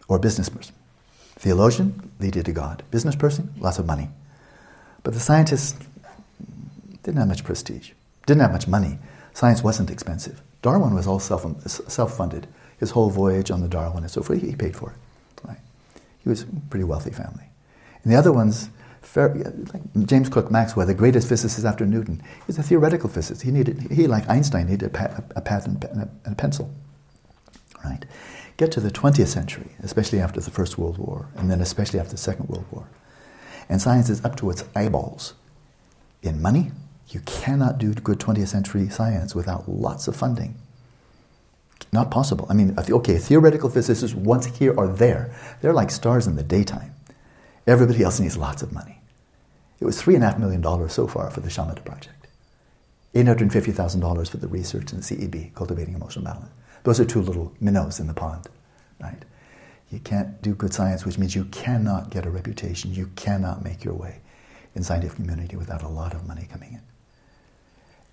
[0.09, 0.75] or a business person.
[1.37, 2.85] Theologian, lead you to God.
[2.91, 4.09] Business person, lots of money.
[5.03, 5.77] But the scientists
[7.03, 7.91] didn't have much prestige,
[8.25, 8.99] didn't have much money.
[9.35, 10.41] Science wasn't expensive.
[10.65, 12.47] Darwin was all self, self-funded.
[12.79, 14.97] His whole voyage on the Darwin and so forth, he paid for it.
[15.47, 15.59] Right?
[16.23, 17.45] He was a pretty wealthy family.
[18.03, 18.71] And the other ones,
[19.15, 23.43] like James Clerk Maxwell, the greatest physicist after Newton, he's a theoretical physicist.
[23.43, 26.71] He needed, he like Einstein, needed a pad, a pad and a pencil.
[27.85, 28.07] Right?
[28.57, 32.13] Get to the 20th century, especially after the First World War, and then especially after
[32.13, 32.89] the Second World War.
[33.69, 35.35] And science is up to its eyeballs
[36.23, 36.73] in money,
[37.11, 40.57] you cannot do good 20th century science without lots of funding.
[41.93, 42.47] Not possible.
[42.49, 46.93] I mean, okay, theoretical physicists, once here or there, they're like stars in the daytime.
[47.67, 49.01] Everybody else needs lots of money.
[49.81, 52.27] It was $3.5 million so far for the Shamatha project,
[53.15, 56.51] $850,000 for the research in the CEB, Cultivating Emotional Balance.
[56.85, 58.47] Those are two little minnows in the pond,
[59.01, 59.23] right?
[59.91, 62.93] You can't do good science, which means you cannot get a reputation.
[62.93, 64.21] You cannot make your way
[64.75, 66.81] in scientific community without a lot of money coming in.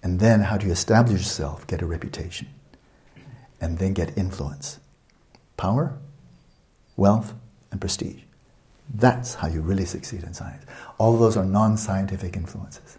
[0.03, 2.47] And then how do you establish yourself, get a reputation,
[3.59, 4.79] and then get influence?
[5.57, 5.97] Power,
[6.97, 7.33] wealth,
[7.71, 8.21] and prestige.
[8.93, 10.65] That's how you really succeed in science.
[10.97, 12.97] All those are non-scientific influences.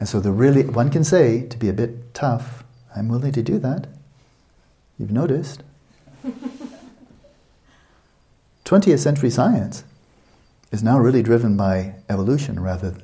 [0.00, 3.42] And so the really one can say to be a bit tough, I'm willing to
[3.42, 3.86] do that.
[4.98, 5.62] You've noticed.
[8.64, 9.84] 20th century science
[10.70, 12.96] is now really driven by evolution rather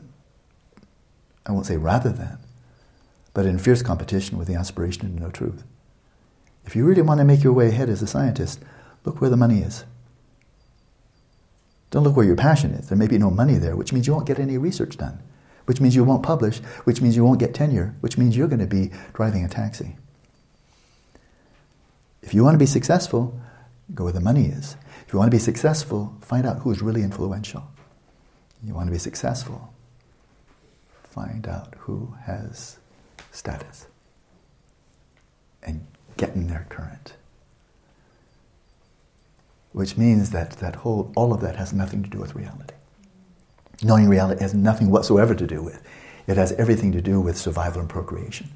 [1.49, 2.39] I won't say rather than,
[3.39, 5.63] but in fierce competition with the aspiration to know truth.
[6.65, 8.59] If you really want to make your way ahead as a scientist,
[9.05, 9.85] look where the money is.
[11.93, 12.89] Don't look where your passion is.
[12.89, 15.23] There may be no money there, which means you won't get any research done,
[15.67, 18.59] which means you won't publish, which means you won't get tenure, which means you're going
[18.59, 19.97] to be driving a taxi.
[22.21, 23.41] If you want to be successful,
[23.95, 24.77] go where the money is.
[25.07, 27.71] If you want to be successful, find out who is really influential.
[28.65, 29.73] You want to be successful,
[31.05, 32.78] find out who has
[33.31, 33.87] status
[35.63, 35.87] and
[36.17, 37.15] getting their current.
[39.73, 42.75] Which means that, that whole, all of that has nothing to do with reality.
[43.83, 45.83] Knowing reality has nothing whatsoever to do with.
[46.27, 48.51] It has everything to do with survival and procreation.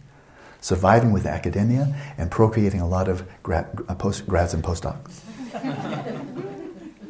[0.62, 5.20] surviving with academia and procreating a lot of uh, post, grads and postdocs.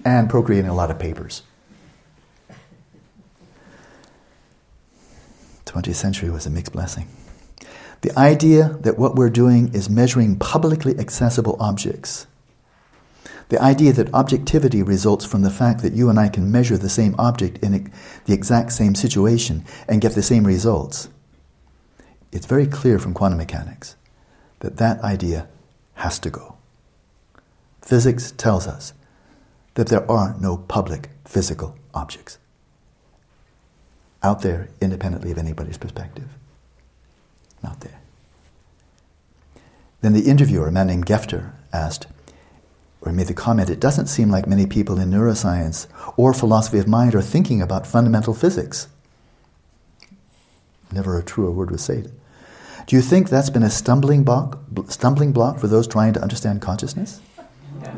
[0.05, 1.43] and procreating a lot of papers.
[5.67, 7.07] 20th century was a mixed blessing.
[8.03, 12.27] The idea that what we're doing is measuring publicly accessible objects.
[13.49, 16.89] The idea that objectivity results from the fact that you and I can measure the
[16.89, 17.93] same object in
[18.25, 21.09] the exact same situation and get the same results.
[22.33, 23.95] It's very clear from quantum mechanics
[24.61, 25.47] that that idea
[25.95, 26.57] has to go.
[27.83, 28.95] Physics tells us
[29.75, 32.39] that there are no public physical objects
[34.25, 36.29] out there independently of anybody's perspective.
[37.63, 38.01] Not there.
[40.01, 42.07] Then the interviewer, a man named Gefter, asked,
[43.01, 46.89] or made the comment, it doesn't seem like many people in neuroscience or philosophy of
[46.89, 48.89] mind are thinking about fundamental physics.
[50.93, 52.13] Never a truer word was said.
[52.87, 56.61] Do you think that's been a stumbling block, stumbling block for those trying to understand
[56.61, 57.21] consciousness?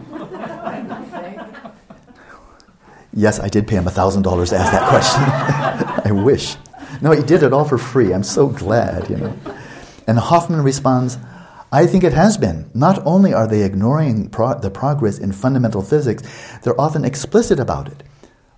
[3.12, 5.22] yes, I did pay him $1,000 to ask that question.
[6.04, 6.56] I wish.
[7.00, 8.12] No, he did it all for free.
[8.12, 9.36] I'm so glad, you know.
[10.06, 11.18] And Hoffman responds,
[11.72, 12.70] I think it has been.
[12.72, 16.22] Not only are they ignoring pro- the progress in fundamental physics,
[16.62, 18.02] they're often explicit about it.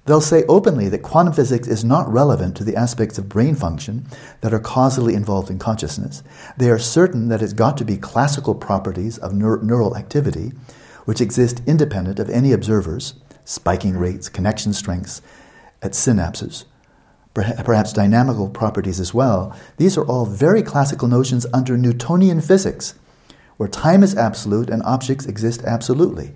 [0.05, 4.07] They'll say openly that quantum physics is not relevant to the aspects of brain function
[4.41, 6.23] that are causally involved in consciousness.
[6.57, 10.53] They are certain that it's got to be classical properties of neur- neural activity,
[11.07, 15.23] which exist independent of any observers, spiking rates, connection strengths
[15.83, 16.65] at synapses,
[17.37, 19.55] perhaps dynamical properties as well.
[19.77, 22.95] These are all very classical notions under Newtonian physics,
[23.59, 26.33] where time is absolute and objects exist absolutely.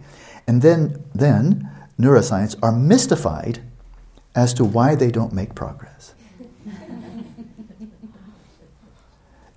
[0.47, 3.61] And then, then neuroscience are mystified
[4.35, 6.15] as to why they don't make progress.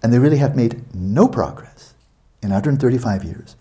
[0.01, 1.93] and they really have made no progress
[2.41, 3.56] in 135 years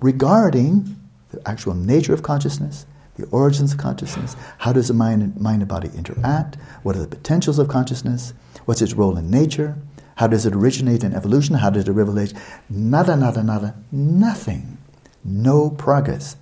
[0.00, 0.96] regarding
[1.30, 2.86] the actual nature of consciousness,
[3.18, 7.00] the origins of consciousness, how does the mind and, mind and body interact, what are
[7.00, 8.32] the potentials of consciousness,
[8.64, 9.76] what's its role in nature,
[10.16, 12.32] how does it originate in evolution, how does it originate?
[12.70, 14.78] Nada, nada, nada, nothing.
[15.24, 16.36] No progress.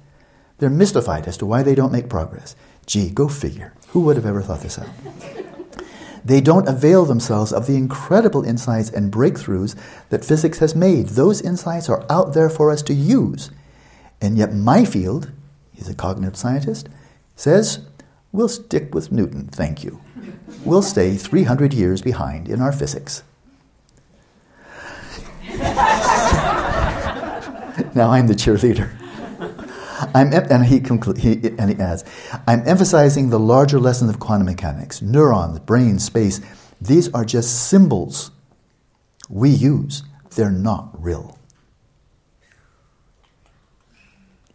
[0.59, 2.57] They're mystified as to why they don't make progress.
[2.87, 3.75] Gee, go figure.
[3.89, 4.89] Who would have ever thought this out?
[6.25, 9.77] They don't avail themselves of the incredible insights and breakthroughs
[10.09, 11.11] that physics has made.
[11.11, 13.51] Those insights are out there for us to use.
[14.21, 15.31] And yet, my field,
[15.77, 16.89] he's a cognitive scientist,
[17.37, 17.81] says,
[18.33, 20.01] we'll stick with Newton, thank you.
[20.65, 23.23] We'll stay 300 years behind in our physics.
[27.95, 28.91] now I'm the cheerleader.
[30.15, 32.05] I'm, and he, conclu- he, and he adds,
[32.47, 35.01] I'm emphasizing the larger lessons of quantum mechanics.
[35.01, 36.41] Neurons, brain, space,
[36.81, 38.31] these are just symbols
[39.29, 40.03] we use.
[40.35, 41.36] They're not real.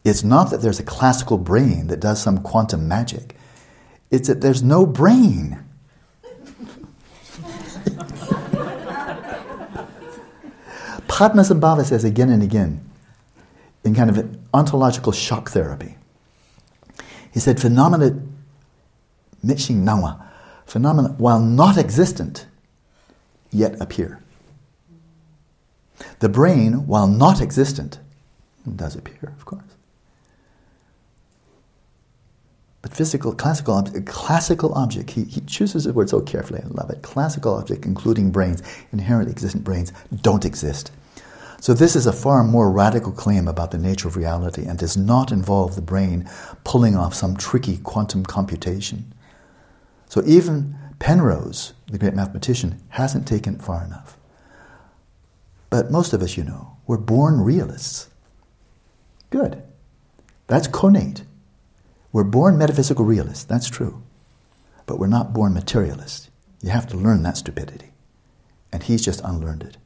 [0.03, 3.35] It's not that there's a classical brain that does some quantum magic.
[4.09, 5.63] It's that there's no brain.
[11.07, 12.83] Padmasambhava says again and again,
[13.83, 15.97] in kind of ontological shock therapy,
[17.31, 18.19] he said, phenomena,
[19.43, 20.23] Mixing Nawa,
[20.65, 22.47] phenomena, while not existent,
[23.51, 24.19] yet appear.
[26.19, 27.99] The brain, while not existent,
[28.75, 29.61] does appear, of course.
[32.80, 36.89] But physical, classical, object, classical object, he, he chooses the word so carefully, I love
[36.89, 37.01] it.
[37.01, 40.91] Classical object, including brains, inherently existent brains, don't exist.
[41.61, 44.97] So this is a far more radical claim about the nature of reality and does
[44.97, 46.27] not involve the brain
[46.63, 49.13] pulling off some tricky quantum computation.
[50.09, 54.17] So even Penrose, the great mathematician, hasn't taken it far enough.
[55.69, 58.09] But most of us, you know, we're born realists.
[59.29, 59.63] Good.
[60.47, 61.23] That's connate.
[62.11, 64.03] We're born metaphysical realists, that's true.
[64.85, 66.29] But we're not born materialists.
[66.61, 67.91] You have to learn that stupidity.
[68.71, 69.77] And he's just unlearned it.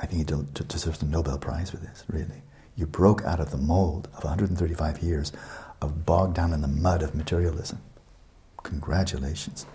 [0.00, 2.42] I think he deserves the Nobel Prize for this, really.
[2.76, 5.32] You broke out of the mold of 135 years
[5.82, 7.80] of bogged down in the mud of materialism.
[8.62, 9.66] Congratulations.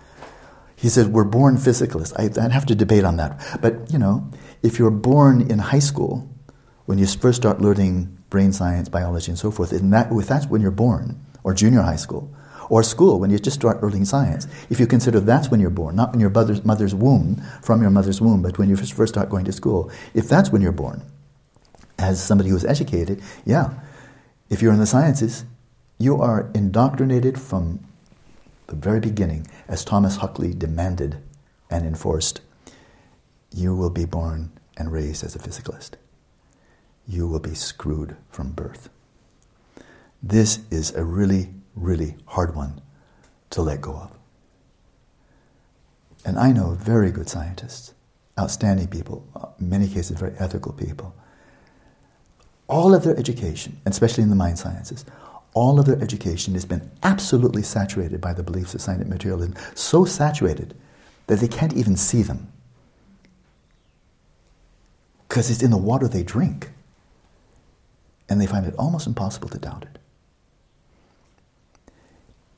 [0.76, 2.14] He said, We're born physicalists.
[2.18, 3.58] I, would have to debate on that.
[3.60, 4.30] But, you know,
[4.62, 6.28] if you're born in high school,
[6.86, 9.70] when you first start learning brain science, biology, and so forth.
[9.70, 12.24] And that, if that's when you're born, or junior high school,
[12.68, 15.94] or school, when you just start learning science, if you consider that's when you're born,
[15.94, 19.30] not in your mother's, mother's womb, from your mother's womb, but when you first start
[19.30, 21.00] going to school, if that's when you're born,
[21.96, 23.72] as somebody who is educated, yeah,
[24.50, 25.44] if you're in the sciences,
[25.98, 27.86] you are indoctrinated from
[28.66, 31.18] the very beginning, as Thomas Huxley demanded
[31.70, 32.40] and enforced.
[33.54, 35.92] you will be born and raised as a physicalist.
[37.06, 38.88] You will be screwed from birth.
[40.22, 42.80] This is a really, really hard one
[43.50, 44.16] to let go of.
[46.24, 47.92] And I know very good scientists,
[48.38, 49.26] outstanding people,
[49.58, 51.14] many cases very ethical people.
[52.66, 55.04] All of their education, especially in the mind sciences,
[55.52, 60.04] all of their education has been absolutely saturated by the beliefs of scientific materialism, so
[60.04, 60.74] saturated
[61.26, 62.50] that they can't even see them.
[65.28, 66.70] Because it's in the water they drink.
[68.28, 69.98] And they find it almost impossible to doubt it.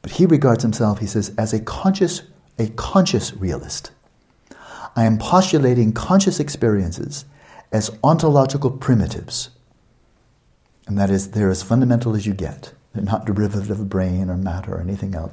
[0.02, 2.22] But he regards himself, he says, as a conscious,
[2.58, 3.90] a conscious realist.
[4.94, 7.24] I am postulating conscious experiences
[7.72, 9.50] as ontological primitives.
[10.86, 12.72] And that is, they're as fundamental as you get.
[12.94, 15.32] They're not derivative of brain or matter or anything else.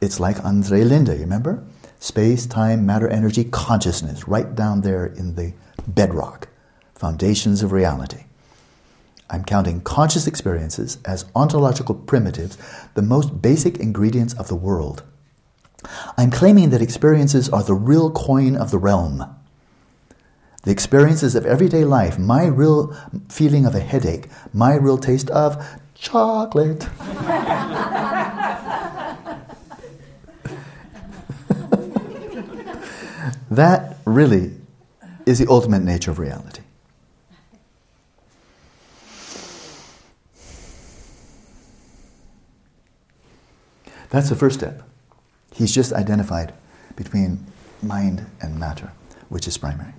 [0.00, 1.62] It's like Andre Linde, you remember?
[2.00, 5.52] Space, time, matter, energy, consciousness, right down there in the
[5.86, 6.48] bedrock,
[6.94, 8.24] foundations of reality.
[9.28, 12.56] I'm counting conscious experiences as ontological primitives,
[12.94, 15.02] the most basic ingredients of the world.
[16.16, 19.24] I'm claiming that experiences are the real coin of the realm.
[20.62, 22.96] The experiences of everyday life, my real
[23.28, 25.64] feeling of a headache, my real taste of
[25.94, 26.88] chocolate.
[33.50, 34.52] that really
[35.24, 36.55] is the ultimate nature of reality.
[44.10, 44.82] That's the first step.
[45.52, 46.54] He's just identified
[46.94, 47.46] between
[47.82, 48.92] mind and matter,
[49.28, 49.92] which is primary.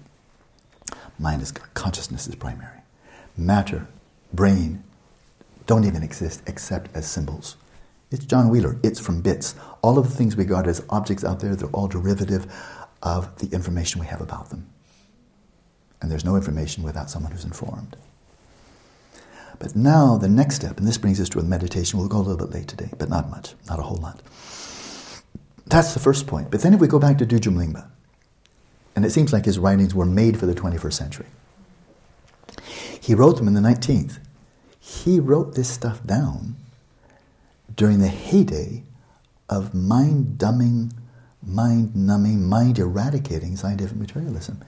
[1.20, 2.82] Mind is consciousness is primary.
[3.36, 3.88] Matter,
[4.34, 4.84] brain,
[5.66, 7.58] don't even exist except as symbols.
[8.10, 9.56] It's John Wheeler, it's from bits.
[9.82, 12.46] All of the things we regard as objects out there, they're all derivative
[13.04, 14.68] of the information we have about them.
[16.02, 17.98] And there's no information without someone who's informed.
[19.60, 22.20] But now the next step, and this brings us to a meditation, we'll go a
[22.20, 24.22] little bit late today, but not much, not a whole lot.
[25.66, 26.52] That's the first point.
[26.52, 27.88] But then if we go back to Dudjom Lingpa,
[28.96, 31.28] and it seems like his writings were made for the 21st century.
[33.00, 34.20] He wrote them in the 19th
[34.88, 36.56] he wrote this stuff down
[37.76, 38.84] during the heyday
[39.50, 40.94] of mind dumbing,
[41.46, 44.64] mind numbing, mind eradicating scientific materialism.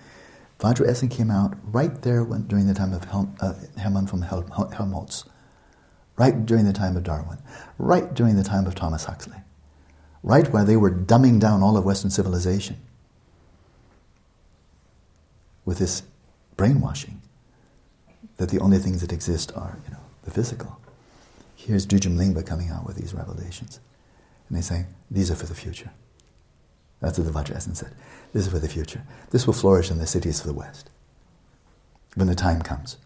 [0.60, 4.22] Vajra Essence came out right there when, during the time of Hel, uh, Hermann von
[4.22, 4.44] Hel,
[4.76, 5.24] Helmholtz,
[6.18, 7.38] right during the time of Darwin,
[7.78, 9.38] right during the time of Thomas Huxley,
[10.22, 12.78] right where they were dumbing down all of Western civilization
[15.64, 16.04] with this
[16.58, 17.22] brainwashing
[18.36, 20.80] that the only things that exist are, you know, the physical.
[21.56, 23.80] Here's Dudjom Lingpa coming out with these revelations.
[24.48, 25.92] And they say, these are for the future.
[27.00, 27.94] That's what the Vajra Essence said.
[28.34, 29.04] This is for the future.
[29.32, 30.90] This will flourish in the cities of the West
[32.16, 32.98] when the time comes.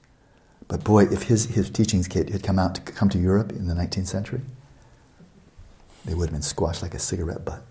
[0.67, 3.73] But boy, if his, his teachings had come out to come to Europe in the
[3.73, 4.41] 19th century,
[6.05, 7.63] they would have been squashed like a cigarette butt.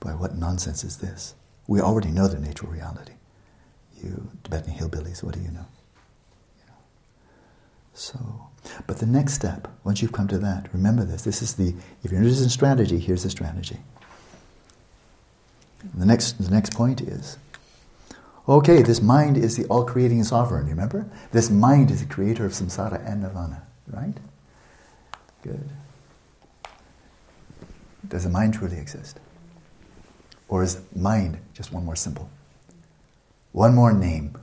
[0.00, 1.34] Boy, what nonsense is this?
[1.66, 3.12] We already know the nature of reality.
[4.02, 5.66] You Tibetan hillbillies, what do you know?
[7.94, 8.48] So,
[8.86, 11.22] but the next step, once you've come to that, remember this.
[11.22, 13.78] This is the, if you're interested in strategy, here's the strategy.
[15.94, 17.38] The next, the next point is,
[18.48, 21.06] okay, this mind is the all-creating sovereign, you remember?
[21.32, 24.14] This mind is the creator of samsara and nirvana, right?
[25.42, 25.68] Good.
[28.08, 29.18] Does the mind truly exist?
[30.48, 32.28] Or is mind just one more symbol?
[33.52, 34.36] One more name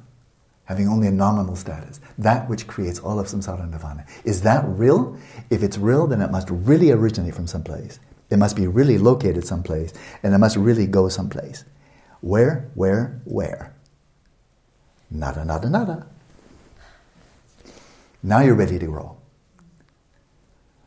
[0.69, 4.05] having only a nominal status, that which creates all of samsara and nirvana.
[4.23, 5.17] Is that real?
[5.49, 7.99] If it's real, then it must really originate from someplace.
[8.29, 11.65] It must be really located someplace, and it must really go someplace.
[12.21, 13.73] Where, where, where?
[15.09, 16.07] Nada, nada, nada.
[18.21, 19.17] Now you're ready to roll.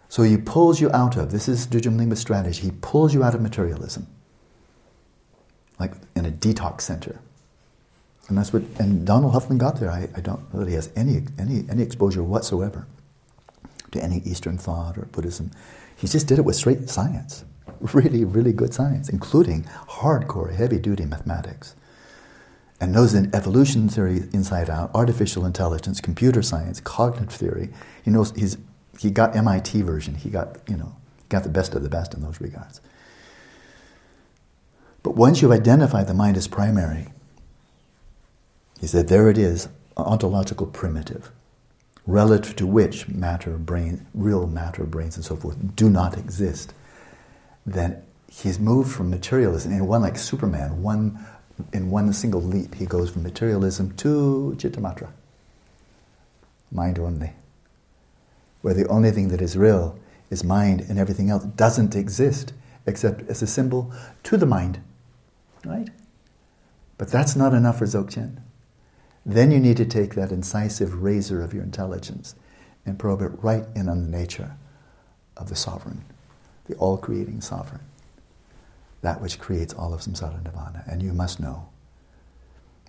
[0.09, 3.35] So he pulls you out of, this is Dudjom Lingpa's strategy, he pulls you out
[3.35, 4.07] of materialism,
[5.81, 7.19] like in a detox center.
[8.29, 9.91] And that's what, and Donald Hoffman got there.
[9.91, 12.87] I, I don't know that he has any, any, any exposure whatsoever
[13.91, 15.51] to any Eastern thought or Buddhism.
[16.03, 17.45] He just did it with straight science,
[17.79, 21.77] really, really good science, including hardcore, heavy duty mathematics.
[22.81, 27.69] And knows in evolution theory inside out, artificial intelligence, computer science, cognitive theory.
[28.05, 28.59] He knows he's,
[28.99, 30.17] he got MIT version.
[30.17, 30.93] He got, you know,
[31.29, 32.81] got the best of the best in those regards.
[35.05, 37.13] But once you've identified the mind as primary,
[38.81, 41.31] he said, there it is, ontological primitive,
[42.07, 46.75] relative to which matter, brain, real matter, brains, and so forth do not exist.
[47.65, 51.25] Then he's moved from materialism, in one like Superman, one
[51.73, 55.11] in one single leap, he goes from materialism to chittamatra,
[56.71, 57.33] mind only,
[58.63, 59.99] where the only thing that is real
[60.31, 62.53] is mind and everything else doesn't exist
[62.87, 63.93] except as a symbol
[64.25, 64.81] to the mind.
[65.65, 65.91] Right?
[66.99, 68.41] But that's not enough for Dzogchen.
[69.25, 72.35] Then you need to take that incisive razor of your intelligence
[72.85, 74.57] and probe it right in on the nature
[75.37, 76.05] of the sovereign,
[76.67, 77.83] the all creating sovereign,
[79.01, 80.85] that which creates all of samsara nirvana.
[80.87, 81.69] And you must know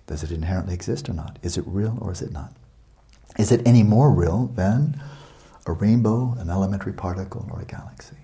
[0.06, 1.38] does it inherently exist or not?
[1.42, 2.52] Is it real or is it not?
[3.38, 5.00] Is it any more real than
[5.66, 8.16] a rainbow, an elementary particle, or a galaxy?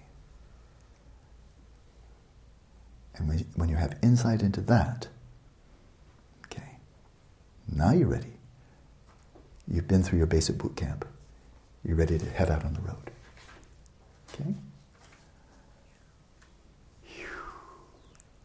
[3.17, 5.09] And when you have insight into that,
[7.73, 8.33] now you're ready.
[9.69, 11.07] You've been through your basic boot camp.
[11.85, 13.11] You're ready to head out on the road.
[14.35, 14.55] Okay?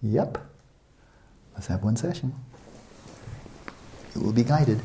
[0.02, 0.38] Yep.
[1.54, 2.34] Let's have one session.
[4.16, 4.82] It will be guided.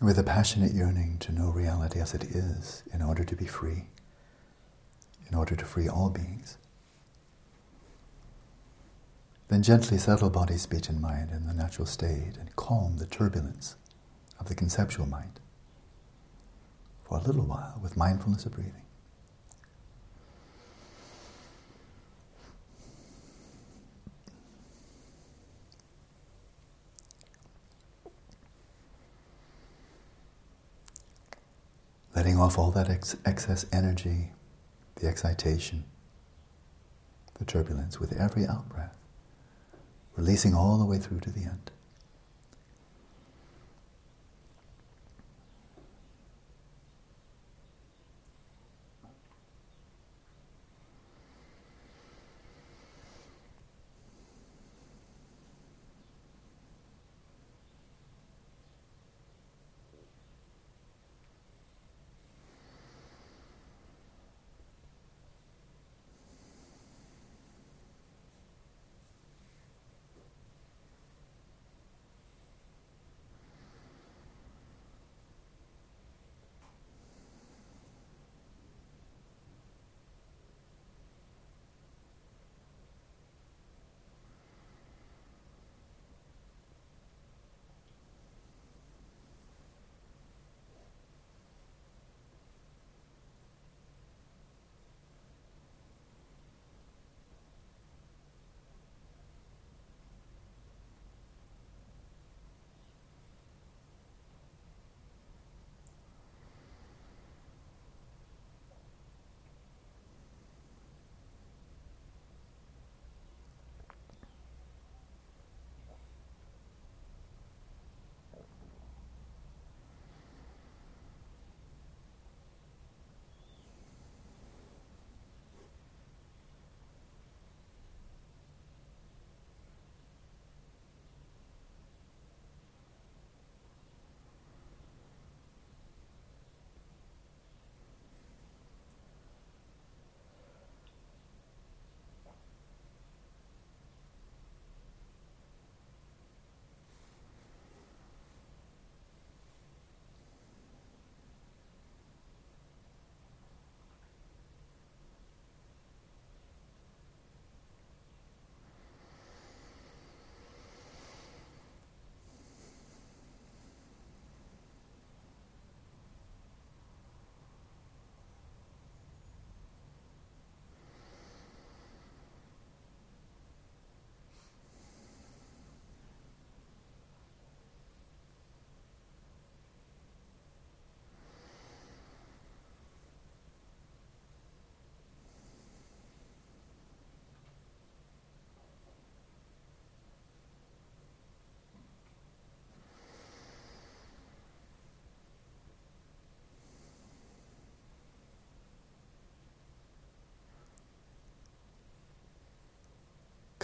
[0.00, 3.84] With a passionate yearning to know reality as it is in order to be free,
[5.28, 6.58] in order to free all beings.
[9.48, 13.76] Then gently settle body, speech, and mind in the natural state and calm the turbulence
[14.38, 15.40] of the conceptual mind
[17.04, 18.85] for a little while with mindfulness of breathing.
[32.46, 34.30] Off all that ex- excess energy,
[34.96, 35.82] the excitation,
[37.40, 38.96] the turbulence with every out breath,
[40.14, 41.72] releasing all the way through to the end.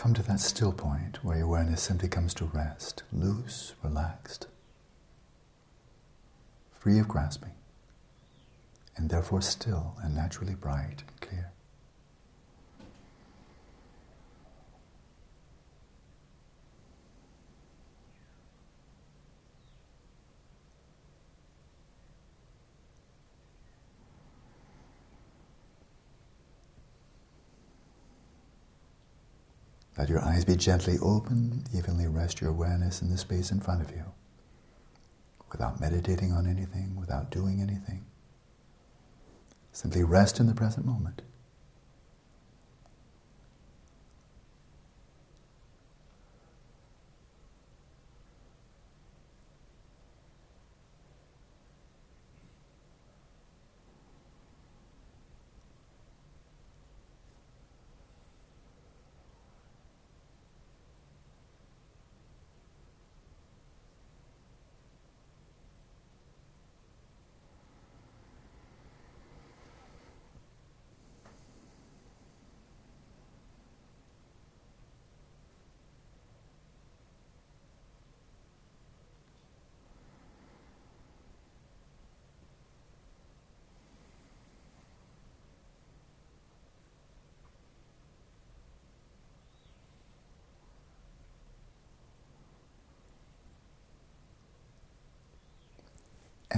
[0.02, 4.48] Come to that still point where your awareness simply comes to rest, loose, relaxed,
[6.72, 7.52] free of grasping,
[8.96, 11.52] and therefore still and naturally bright and clear.
[29.98, 33.82] Let your eyes be gently open, evenly rest your awareness in the space in front
[33.82, 34.04] of you,
[35.50, 38.06] without meditating on anything, without doing anything.
[39.70, 41.22] Simply rest in the present moment.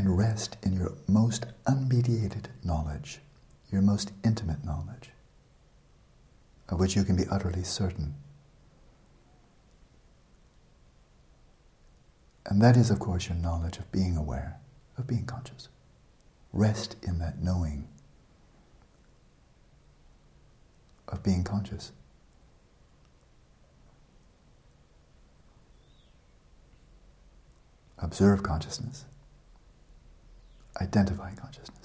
[0.05, 3.21] and rest in your most unmediated knowledge,
[3.71, 5.11] your most intimate knowledge,
[6.71, 8.15] of which you can be utterly certain.
[12.47, 14.61] And that is, of course, your knowledge of being aware,
[14.97, 15.69] of being conscious.
[16.53, 17.89] Rest in that knowing
[21.09, 21.93] of being conscious.
[27.99, 29.05] Observe consciousness
[30.81, 31.84] identify consciousness.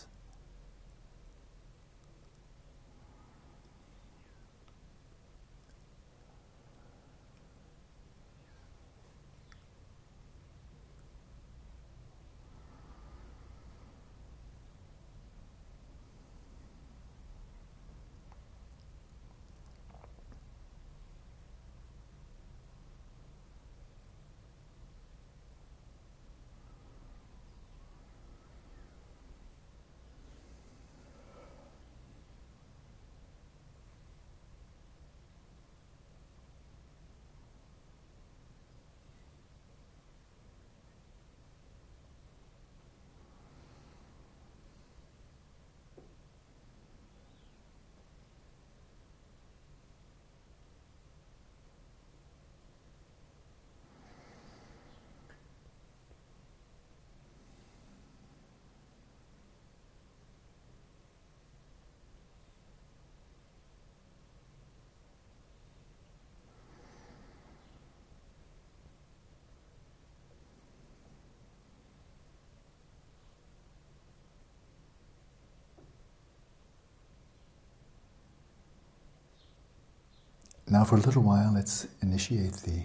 [80.69, 82.83] Now, for a little while, let's initiate the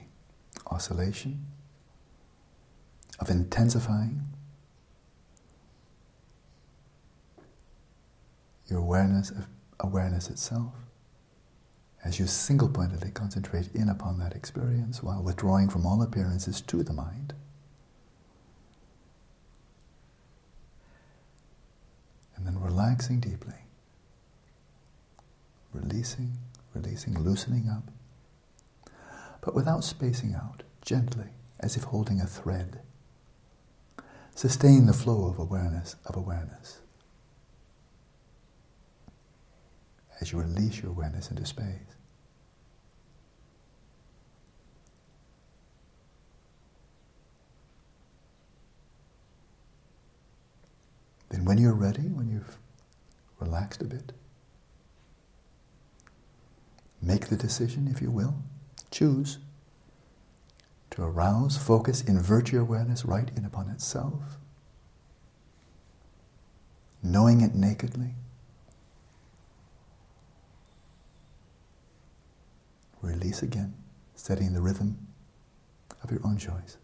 [0.68, 1.44] oscillation
[3.18, 4.22] of intensifying
[8.68, 9.46] your awareness of
[9.80, 10.72] awareness itself
[12.02, 16.82] as you single pointedly concentrate in upon that experience while withdrawing from all appearances to
[16.82, 17.34] the mind.
[22.36, 23.54] And then relaxing deeply,
[25.72, 26.32] releasing
[26.74, 27.90] releasing, loosening up,
[29.40, 31.28] but without spacing out, gently,
[31.60, 32.80] as if holding a thread.
[34.34, 36.80] Sustain the flow of awareness, of awareness.
[40.20, 41.66] As you release your awareness into space.
[51.28, 52.58] Then, when you're ready, when you've
[53.40, 54.12] relaxed a bit,
[57.04, 58.34] Make the decision, if you will.
[58.90, 59.38] Choose
[60.90, 64.38] to arouse, focus, invert your awareness right in upon itself,
[67.02, 68.14] knowing it nakedly.
[73.02, 73.74] Release again,
[74.14, 75.08] setting the rhythm
[76.02, 76.78] of your own choice.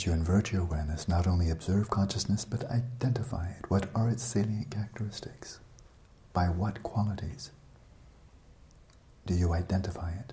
[0.00, 3.68] As you invert your awareness, not only observe consciousness, but identify it.
[3.68, 5.60] What are its salient characteristics?
[6.32, 7.50] By what qualities
[9.26, 10.32] do you identify it?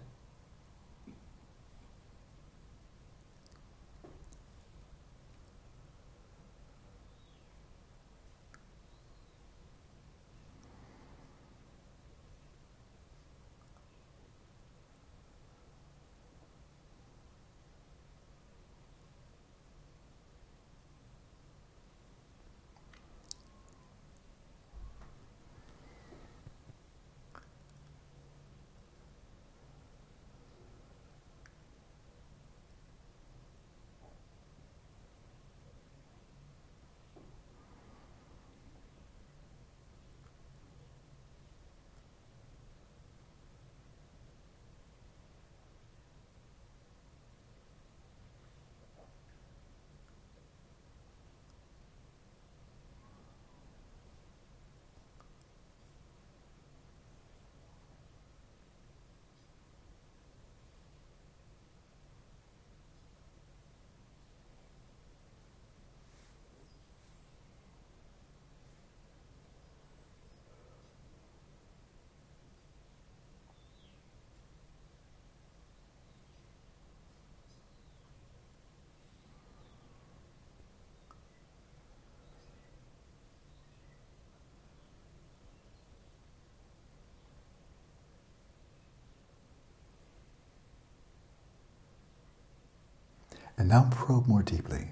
[93.58, 94.91] And now probe more deeply.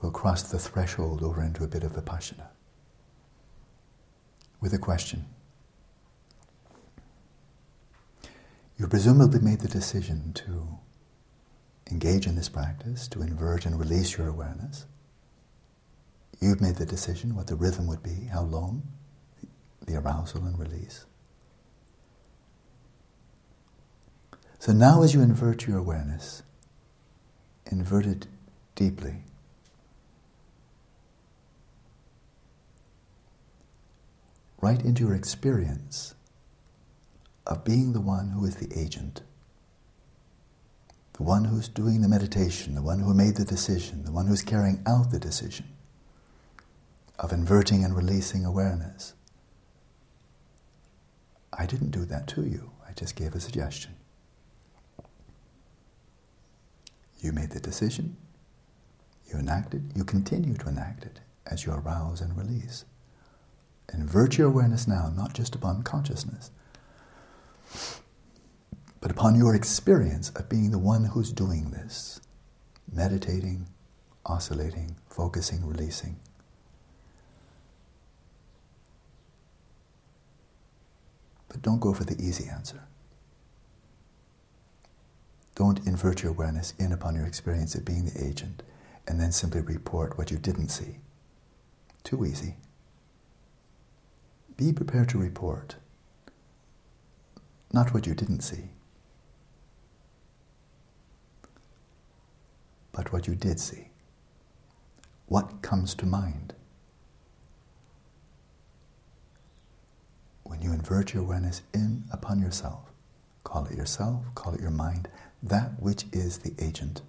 [0.00, 2.48] We'll cross the threshold over into a bit of vipashyana
[4.60, 5.26] with a question.
[8.78, 10.78] You presumably made the decision to
[11.90, 14.86] engage in this practice, to invert and release your awareness.
[16.40, 18.82] You've made the decision what the rhythm would be, how long,
[19.86, 21.04] the arousal and release.
[24.58, 26.42] So now, as you invert your awareness,
[27.70, 28.26] invert it
[28.74, 29.16] deeply.
[34.60, 36.14] Right into your experience
[37.46, 39.22] of being the one who is the agent,
[41.14, 44.42] the one who's doing the meditation, the one who made the decision, the one who's
[44.42, 45.66] carrying out the decision
[47.18, 49.14] of inverting and releasing awareness.
[51.52, 53.94] I didn't do that to you, I just gave a suggestion.
[57.20, 58.16] You made the decision,
[59.26, 62.84] you enacted, you continue to enact it as you arouse and release.
[63.92, 66.50] Invert your awareness now, not just upon consciousness,
[69.00, 72.20] but upon your experience of being the one who's doing this,
[72.90, 73.68] meditating,
[74.24, 76.16] oscillating, focusing, releasing.
[81.48, 82.82] But don't go for the easy answer.
[85.60, 88.62] Don't invert your awareness in upon your experience of being the agent
[89.06, 90.96] and then simply report what you didn't see.
[92.02, 92.56] Too easy.
[94.56, 95.76] Be prepared to report
[97.74, 98.70] not what you didn't see,
[102.92, 103.88] but what you did see.
[105.26, 106.54] What comes to mind?
[110.44, 112.90] When you invert your awareness in upon yourself,
[113.44, 115.06] call it yourself, call it your mind,
[115.42, 117.02] that which is the agent,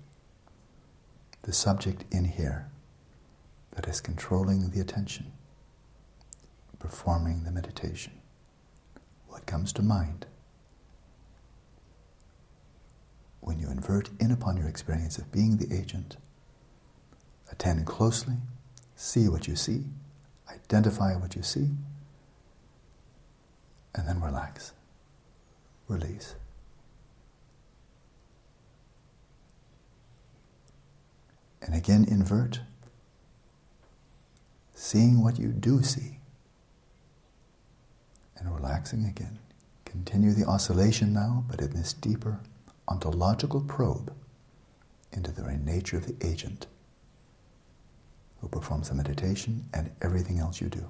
[1.43, 2.69] the subject in here
[3.75, 5.31] that is controlling the attention,
[6.79, 8.13] performing the meditation.
[9.27, 10.25] What comes to mind?
[13.39, 16.17] When you invert in upon your experience of being the agent,
[17.51, 18.35] attend closely,
[18.95, 19.83] see what you see,
[20.49, 21.69] identify what you see,
[23.95, 24.73] and then relax,
[25.87, 26.35] release.
[31.61, 32.61] And again, invert.
[34.73, 36.19] Seeing what you do see.
[38.37, 39.39] And relaxing again.
[39.85, 42.39] Continue the oscillation now, but in this deeper
[42.87, 44.13] ontological probe
[45.11, 46.67] into the very nature of the agent
[48.39, 50.89] who performs the meditation and everything else you do.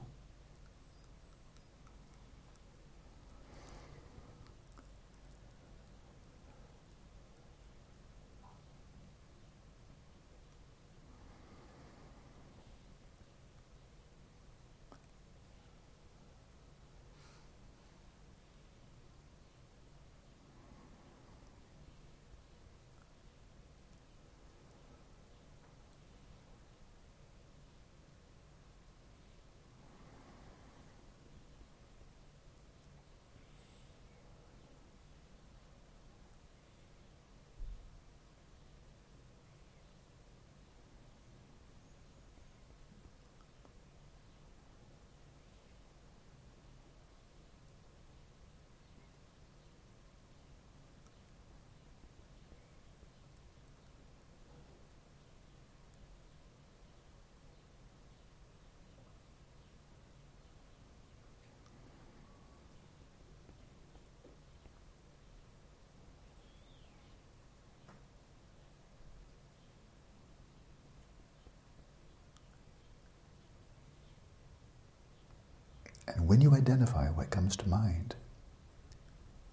[76.08, 78.16] And when you identify what comes to mind,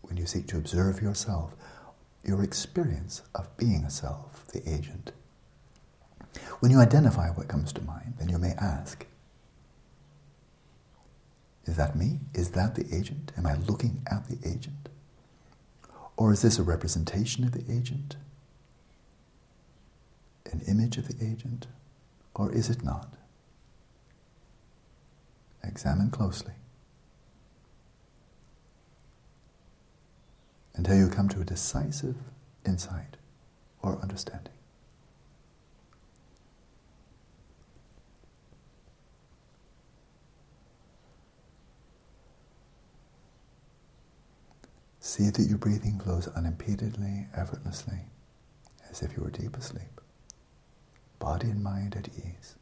[0.03, 1.55] when you seek to observe yourself,
[2.25, 5.13] your experience of being a self, the agent,
[6.61, 9.07] when you identify what comes to mind, then you may ask,
[11.65, 12.21] is that me?
[12.33, 13.31] Is that the agent?
[13.37, 14.89] Am I looking at the agent?
[16.17, 18.17] Or is this a representation of the agent?
[20.51, 21.67] An image of the agent?
[22.35, 23.13] Or is it not?
[25.63, 26.53] Examine closely.
[30.75, 32.17] Until you come to a decisive
[32.65, 33.17] insight
[33.83, 34.53] or understanding.
[45.01, 48.01] See that your breathing flows unimpededly, effortlessly,
[48.91, 50.03] as if you were deep asleep.
[51.19, 52.58] Body and mind at ease.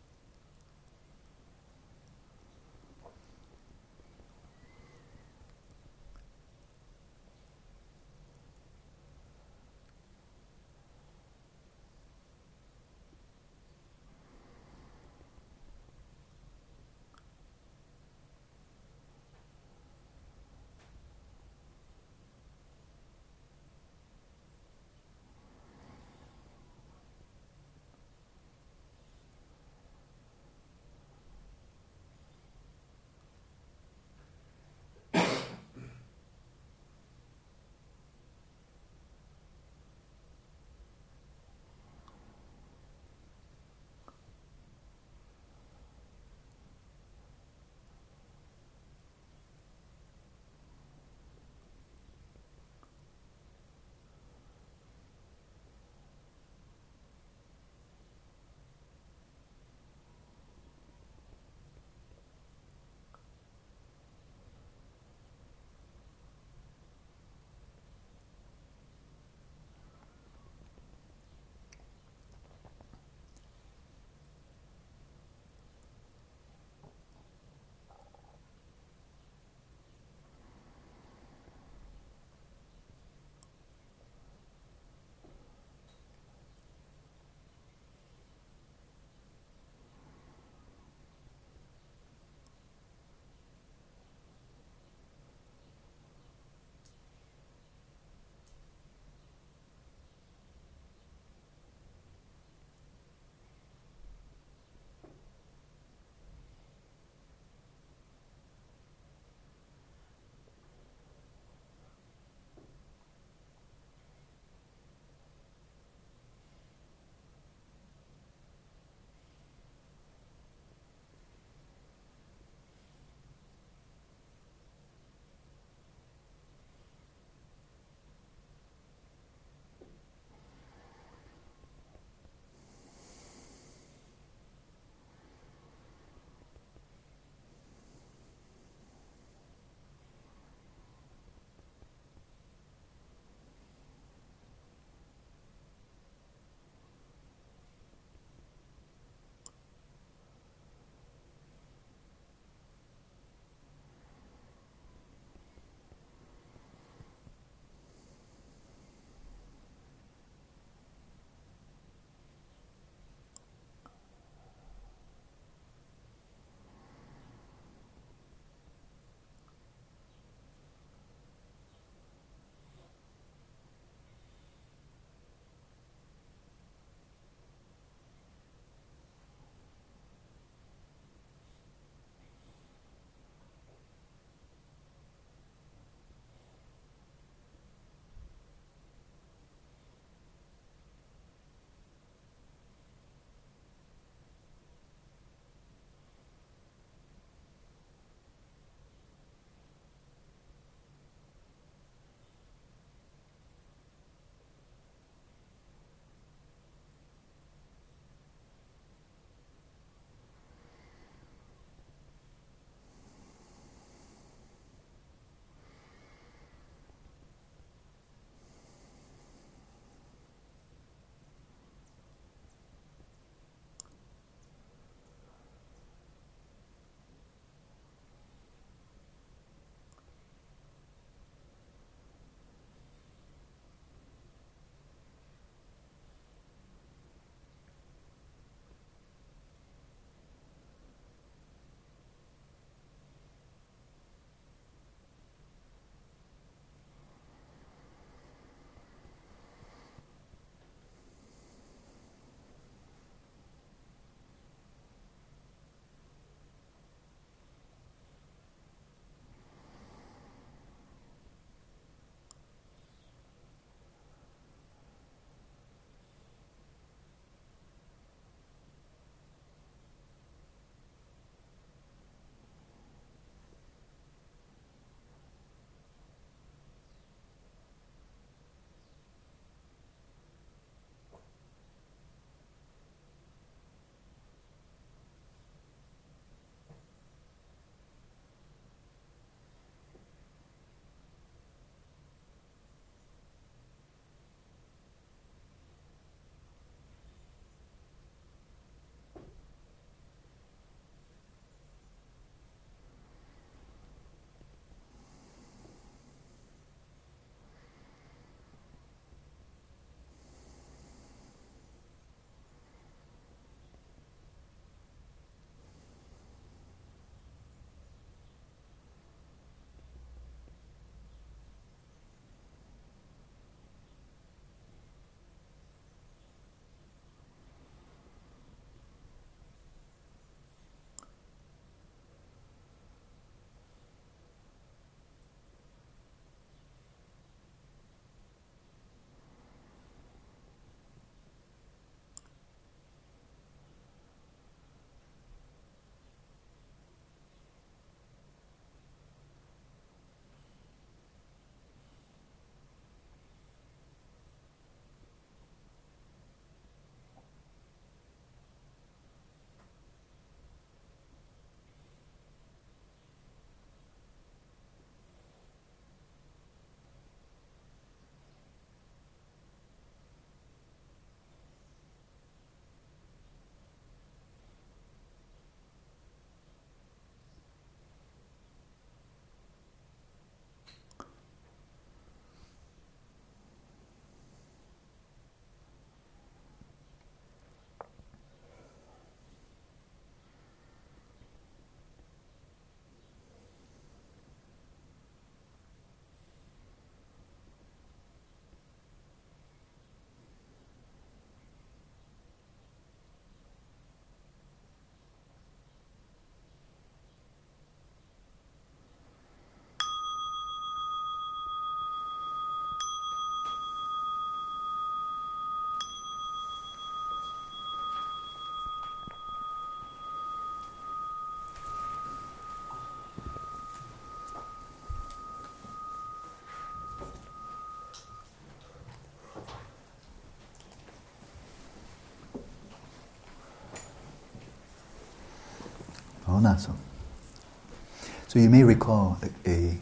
[438.29, 439.79] So you may recall a, a,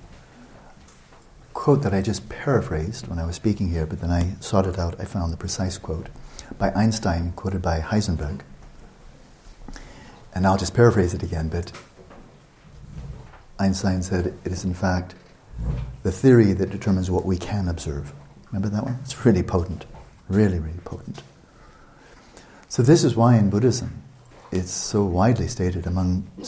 [1.55, 4.79] quote that I just paraphrased when I was speaking here, but then I sought it
[4.79, 5.01] out.
[5.01, 6.09] I found the precise quote
[6.59, 8.43] by Einstein, quoted by Heisenberg.
[10.35, 11.73] And I'll just paraphrase it again, but
[13.59, 15.15] Einstein said it is in fact
[16.05, 18.13] the theory that determines what we can observe.
[18.53, 18.99] Remember that one?
[19.03, 19.87] It's really potent.
[20.29, 21.23] Really, really potent.
[22.69, 24.04] So, this is why in Buddhism
[24.55, 26.45] it's so widely stated among you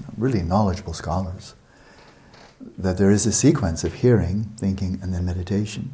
[0.00, 1.54] know, really knowledgeable scholars
[2.78, 5.92] that there is a sequence of hearing, thinking, and then meditation.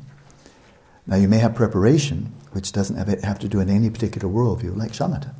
[1.06, 4.76] Now, you may have preparation, which doesn't have, have to do in any particular worldview,
[4.76, 5.34] like shamatha.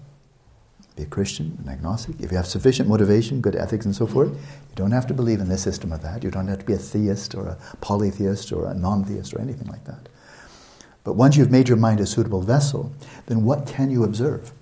[0.95, 2.19] Be a Christian, an agnostic.
[2.21, 5.41] If you have sufficient motivation, good ethics, and so forth, you don't have to believe
[5.41, 6.25] in this system or that.
[6.25, 9.41] You don't have to be a theist or a polytheist or a non theist or
[9.41, 10.09] anything like that.
[11.05, 12.93] But once you've made your mind a suitable vessel,
[13.27, 14.53] then what can you observe?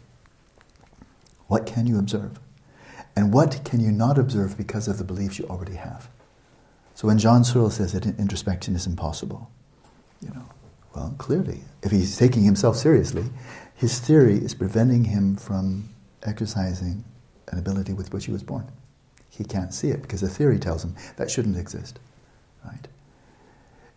[1.47, 2.39] What can you observe?
[3.17, 6.09] And what can you not observe because of the beliefs you already have?
[6.95, 9.51] So when John Searle says that introspection is impossible,
[10.21, 10.49] you know,
[10.95, 13.25] well, clearly, if he's taking himself seriously,
[13.75, 15.89] his theory is preventing him from
[16.23, 17.05] exercising
[17.49, 18.71] an ability with which he was born.
[19.29, 21.99] He can't see it because the theory tells him that shouldn't exist?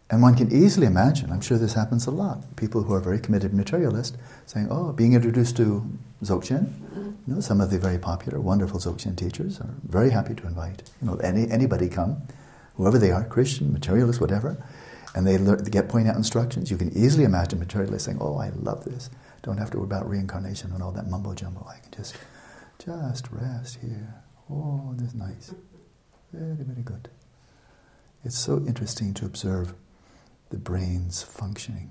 [0.10, 3.20] And one can easily imagine, I'm sure this happens a lot, people who are very
[3.20, 5.86] committed materialist saying, oh, being introduced to
[6.24, 6.72] Dzogchen,
[7.28, 10.90] you know, some of the very popular, wonderful Dzogchen teachers are very happy to invite,
[11.02, 12.22] you know, any, anybody come,
[12.76, 14.64] whoever they are, Christian, materialist, whatever,
[15.14, 16.72] and they, learn, they get pointing out instructions.
[16.72, 19.10] You can easily imagine materialists saying, oh, I love this.
[19.44, 21.66] Don't have to worry about reincarnation and all that mumbo jumbo.
[21.68, 22.16] I can just,
[22.84, 24.14] just rest here.
[24.50, 25.54] Oh, this is nice.
[26.32, 27.10] Very, very good.
[28.24, 29.74] It's so interesting to observe
[30.50, 31.90] the brain's functioning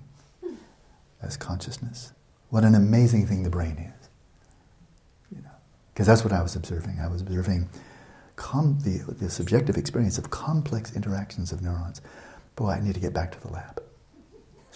[1.23, 2.13] as consciousness.
[2.51, 4.09] What an amazing thing the brain is.
[5.35, 5.51] You know,
[5.93, 7.01] because that's what I was observing.
[7.01, 7.69] I was observing
[8.37, 12.01] com- the, the subjective experience of complex interactions of neurons.
[12.55, 13.83] Boy, I need to get back to the lab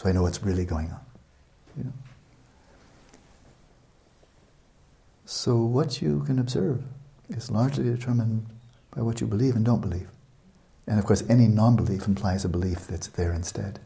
[0.00, 1.00] so I know what's really going on.
[1.76, 1.92] You know?
[5.26, 6.82] So what you can observe
[7.28, 8.46] is largely determined
[8.96, 10.08] by what you believe and don't believe.
[10.86, 13.78] And of course, any non belief implies a belief that's there instead.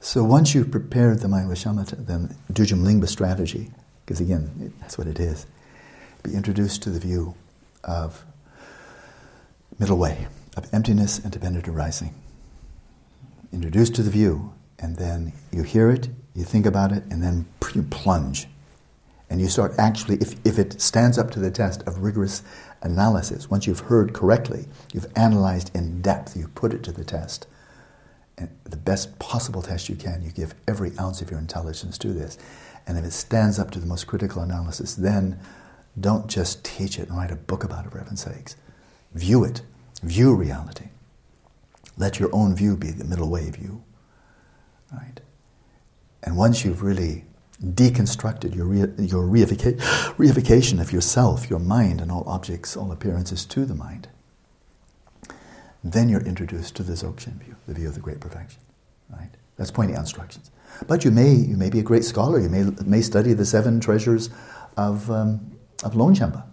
[0.00, 3.70] So once you've prepared the mind with shamatha, then Dudjom Lingpa strategy,
[4.04, 5.46] because again, that's what it is,
[6.22, 7.34] be introduced to the view
[7.84, 8.24] of
[9.78, 12.14] middle way, of emptiness and dependent arising.
[13.52, 17.46] Introduced to the view, and then you hear it, you think about it, and then
[17.74, 18.48] you plunge
[19.32, 22.42] and you start actually, if, if it stands up to the test of rigorous
[22.82, 27.46] analysis, once you've heard correctly, you've analyzed in depth, you've put it to the test,
[28.38, 32.08] and the best possible test you can, you give every ounce of your intelligence to
[32.08, 32.38] this.
[32.86, 35.38] And if it stands up to the most critical analysis, then
[36.00, 38.56] don't just teach it and write a book about it, for heaven's sakes.
[39.14, 39.62] View it,
[40.02, 40.86] view reality.
[41.96, 43.84] Let your own view be the middle way view.
[44.90, 45.20] Right?
[46.22, 47.24] And once you've really
[47.62, 49.78] deconstructed your, re- your reifica-
[50.16, 54.08] reification of yourself, your mind, and all objects, all appearances to the mind,
[55.84, 58.60] then you're introduced to the Dzogchen view, the view of the great perfection.
[59.10, 59.30] Right?
[59.56, 60.50] That's pointing out instructions.
[60.86, 62.40] But you may, you may be a great scholar.
[62.40, 64.30] You may, may study the seven treasures
[64.76, 66.44] of, um, of Longchenpa.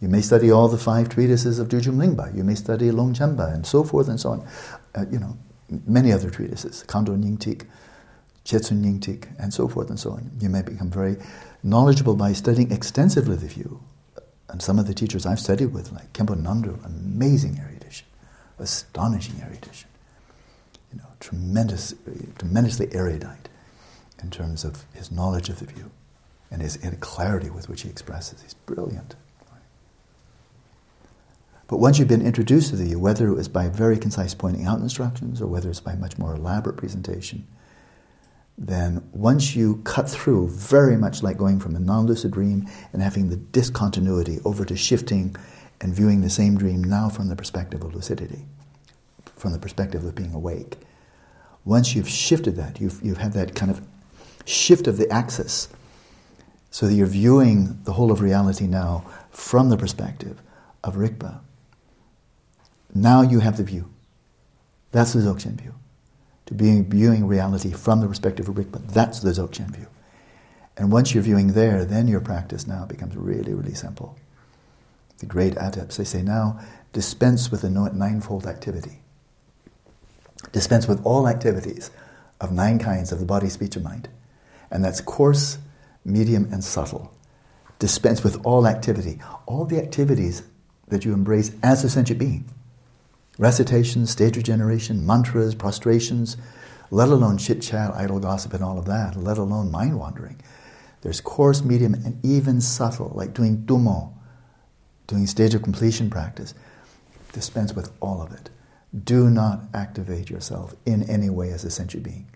[0.00, 2.36] You may study all the five treatises of Dudjom Lingpa.
[2.36, 4.48] You may study Longchenpa and so forth and so on.
[4.94, 5.38] Uh, you know,
[5.86, 7.66] many other treatises, Khandro Nyingtik,
[8.46, 10.30] Chetsun Nyingtik, and so forth and so on.
[10.40, 11.16] You may become very
[11.64, 13.82] knowledgeable by studying extensively the view.
[14.48, 18.06] And some of the teachers I've studied with, like Khenpo Namdrol, amazing erudition,
[18.60, 19.90] astonishing erudition.
[20.92, 21.94] You know, tremendous,
[22.38, 23.48] tremendously erudite
[24.22, 25.90] in terms of his knowledge of the view
[26.48, 28.42] and his clarity with which he expresses.
[28.42, 29.16] He's brilliant.
[31.66, 34.66] But once you've been introduced to the view, whether it was by very concise pointing
[34.66, 37.44] out instructions or whether it's by much more elaborate presentation,
[38.58, 43.02] then once you cut through, very much like going from a non lucid dream and
[43.02, 45.36] having the discontinuity over to shifting
[45.80, 48.46] and viewing the same dream now from the perspective of lucidity,
[49.36, 50.78] from the perspective of being awake.
[51.66, 53.82] Once you've shifted that, you've, you've had that kind of
[54.46, 55.68] shift of the axis,
[56.70, 60.40] so that you're viewing the whole of reality now from the perspective
[60.82, 61.40] of Rigpa.
[62.94, 63.90] Now you have the view.
[64.92, 65.74] That's the Dzogchen view
[66.46, 68.86] to being viewing reality from the perspective of Rigpa.
[68.92, 69.88] That's the Dzogchen view.
[70.76, 74.16] And once you're viewing there, then your practice now becomes really, really simple.
[75.18, 76.60] The great adepts, they say now,
[76.92, 79.00] dispense with the ninefold activity.
[80.52, 81.90] Dispense with all activities
[82.40, 84.08] of nine kinds of the body, speech, and mind.
[84.70, 85.58] And that's coarse,
[86.04, 87.12] medium, and subtle.
[87.78, 89.18] Dispense with all activity.
[89.46, 90.42] All the activities
[90.88, 92.44] that you embrace as a sentient being.
[93.38, 96.36] Recitation, stage regeneration, mantras, prostrations,
[96.90, 100.40] let alone chit chat, idle gossip, and all of that, let alone mind wandering.
[101.02, 104.12] There's coarse, medium, and even subtle, like doing tummo,
[105.06, 106.54] doing stage of completion practice.
[107.32, 108.50] Dispense with all of it.
[109.04, 112.26] Do not activate yourself in any way as a sentient being.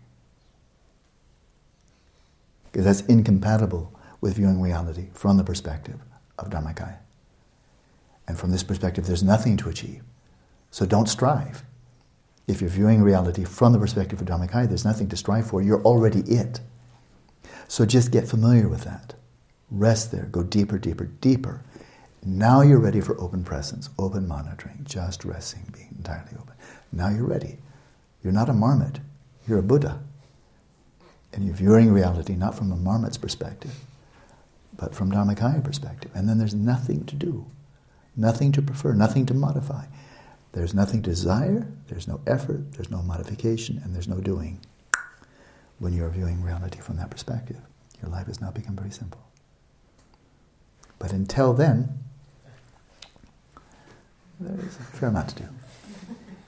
[2.71, 6.01] Because that's incompatible with viewing reality from the perspective
[6.39, 6.99] of Dharmakaya.
[8.29, 10.03] And from this perspective, there's nothing to achieve.
[10.71, 11.65] So don't strive.
[12.47, 15.63] If you're viewing reality from the perspective of Dharmakaya, there's nothing to strive for.
[15.63, 16.61] You're already it.
[17.69, 19.15] So just get familiar with that.
[19.71, 20.25] Rest there.
[20.25, 21.63] Go deeper, deeper, deeper.
[22.25, 26.55] Now you're ready for open presence, open monitoring, just resting, being entirely open.
[26.93, 27.59] Now you're ready.
[28.23, 28.99] You're not a marmot.
[29.47, 30.01] You're a Buddha.
[31.33, 33.75] And you're viewing reality not from a marmot's perspective,
[34.77, 36.11] but from Dharmakaya perspective.
[36.15, 37.47] And then there's nothing to do,
[38.17, 39.85] nothing to prefer, nothing to modify.
[40.53, 44.61] There's nothing to desire, there's no effort, there's no modification, and there's no doing.
[45.79, 47.61] When you're viewing reality from that perspective,
[48.03, 49.21] your life has now become very simple.
[50.99, 51.99] But until then,
[54.41, 55.49] there's a fair amount to do.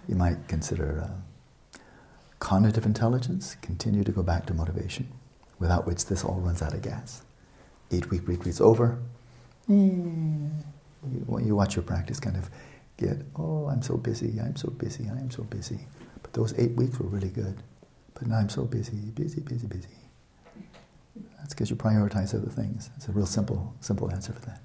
[0.08, 1.78] You might consider uh,
[2.40, 5.08] conative intelligence, continue to go back to motivation,
[5.58, 7.22] without which this all runs out of gas.
[7.92, 8.98] Eight week retreat's over.
[9.70, 10.50] Mm.
[11.10, 12.50] You, you watch your practice kind of
[12.96, 15.86] get, oh, I'm so busy, I'm so busy, I'm so busy.
[16.22, 17.62] But those eight weeks were really good.
[18.14, 19.88] But now I'm so busy, busy, busy, busy.
[21.38, 22.90] That's because you prioritize other things.
[22.96, 24.60] It's a real simple, simple answer for that.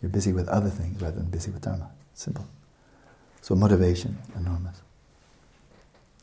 [0.00, 1.90] You're busy with other things rather than busy with Dharma.
[2.14, 2.46] Simple.
[3.40, 4.82] So motivation, enormous.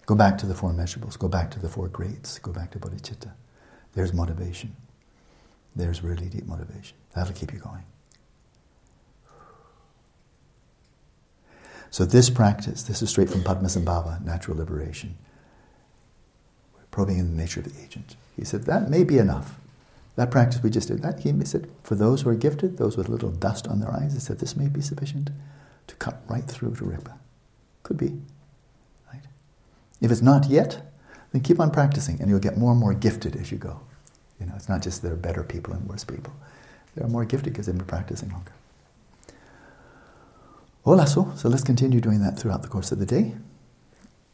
[0.05, 1.18] Go back to the four immeasurables.
[1.18, 2.39] Go back to the four greats.
[2.39, 3.31] Go back to bodhicitta.
[3.93, 4.76] There's motivation.
[5.76, 6.97] There's really deep motivation.
[7.15, 7.84] That'll keep you going.
[11.94, 15.15] So this practice, this is straight from Padmasambhava, natural liberation.
[16.74, 18.15] We're probing in the nature of the agent.
[18.36, 19.60] He said, that may be enough.
[20.15, 23.10] That practice we just did, that he said, for those who are gifted, those with
[23.10, 25.30] a little dust on their eyes, he said, this may be sufficient
[25.86, 27.14] to cut right through to Rigpa.
[27.84, 28.18] Could be.
[29.14, 29.22] Right?
[30.02, 30.82] If it's not yet,
[31.32, 33.82] then keep on practicing and you'll get more and more gifted as you go.
[34.40, 36.34] You know, it's not just there are better people and worse people.
[36.95, 38.53] There are more gifted because they've been practicing longer.
[40.85, 43.35] Hola, so, so let's continue doing that throughout the course of the day.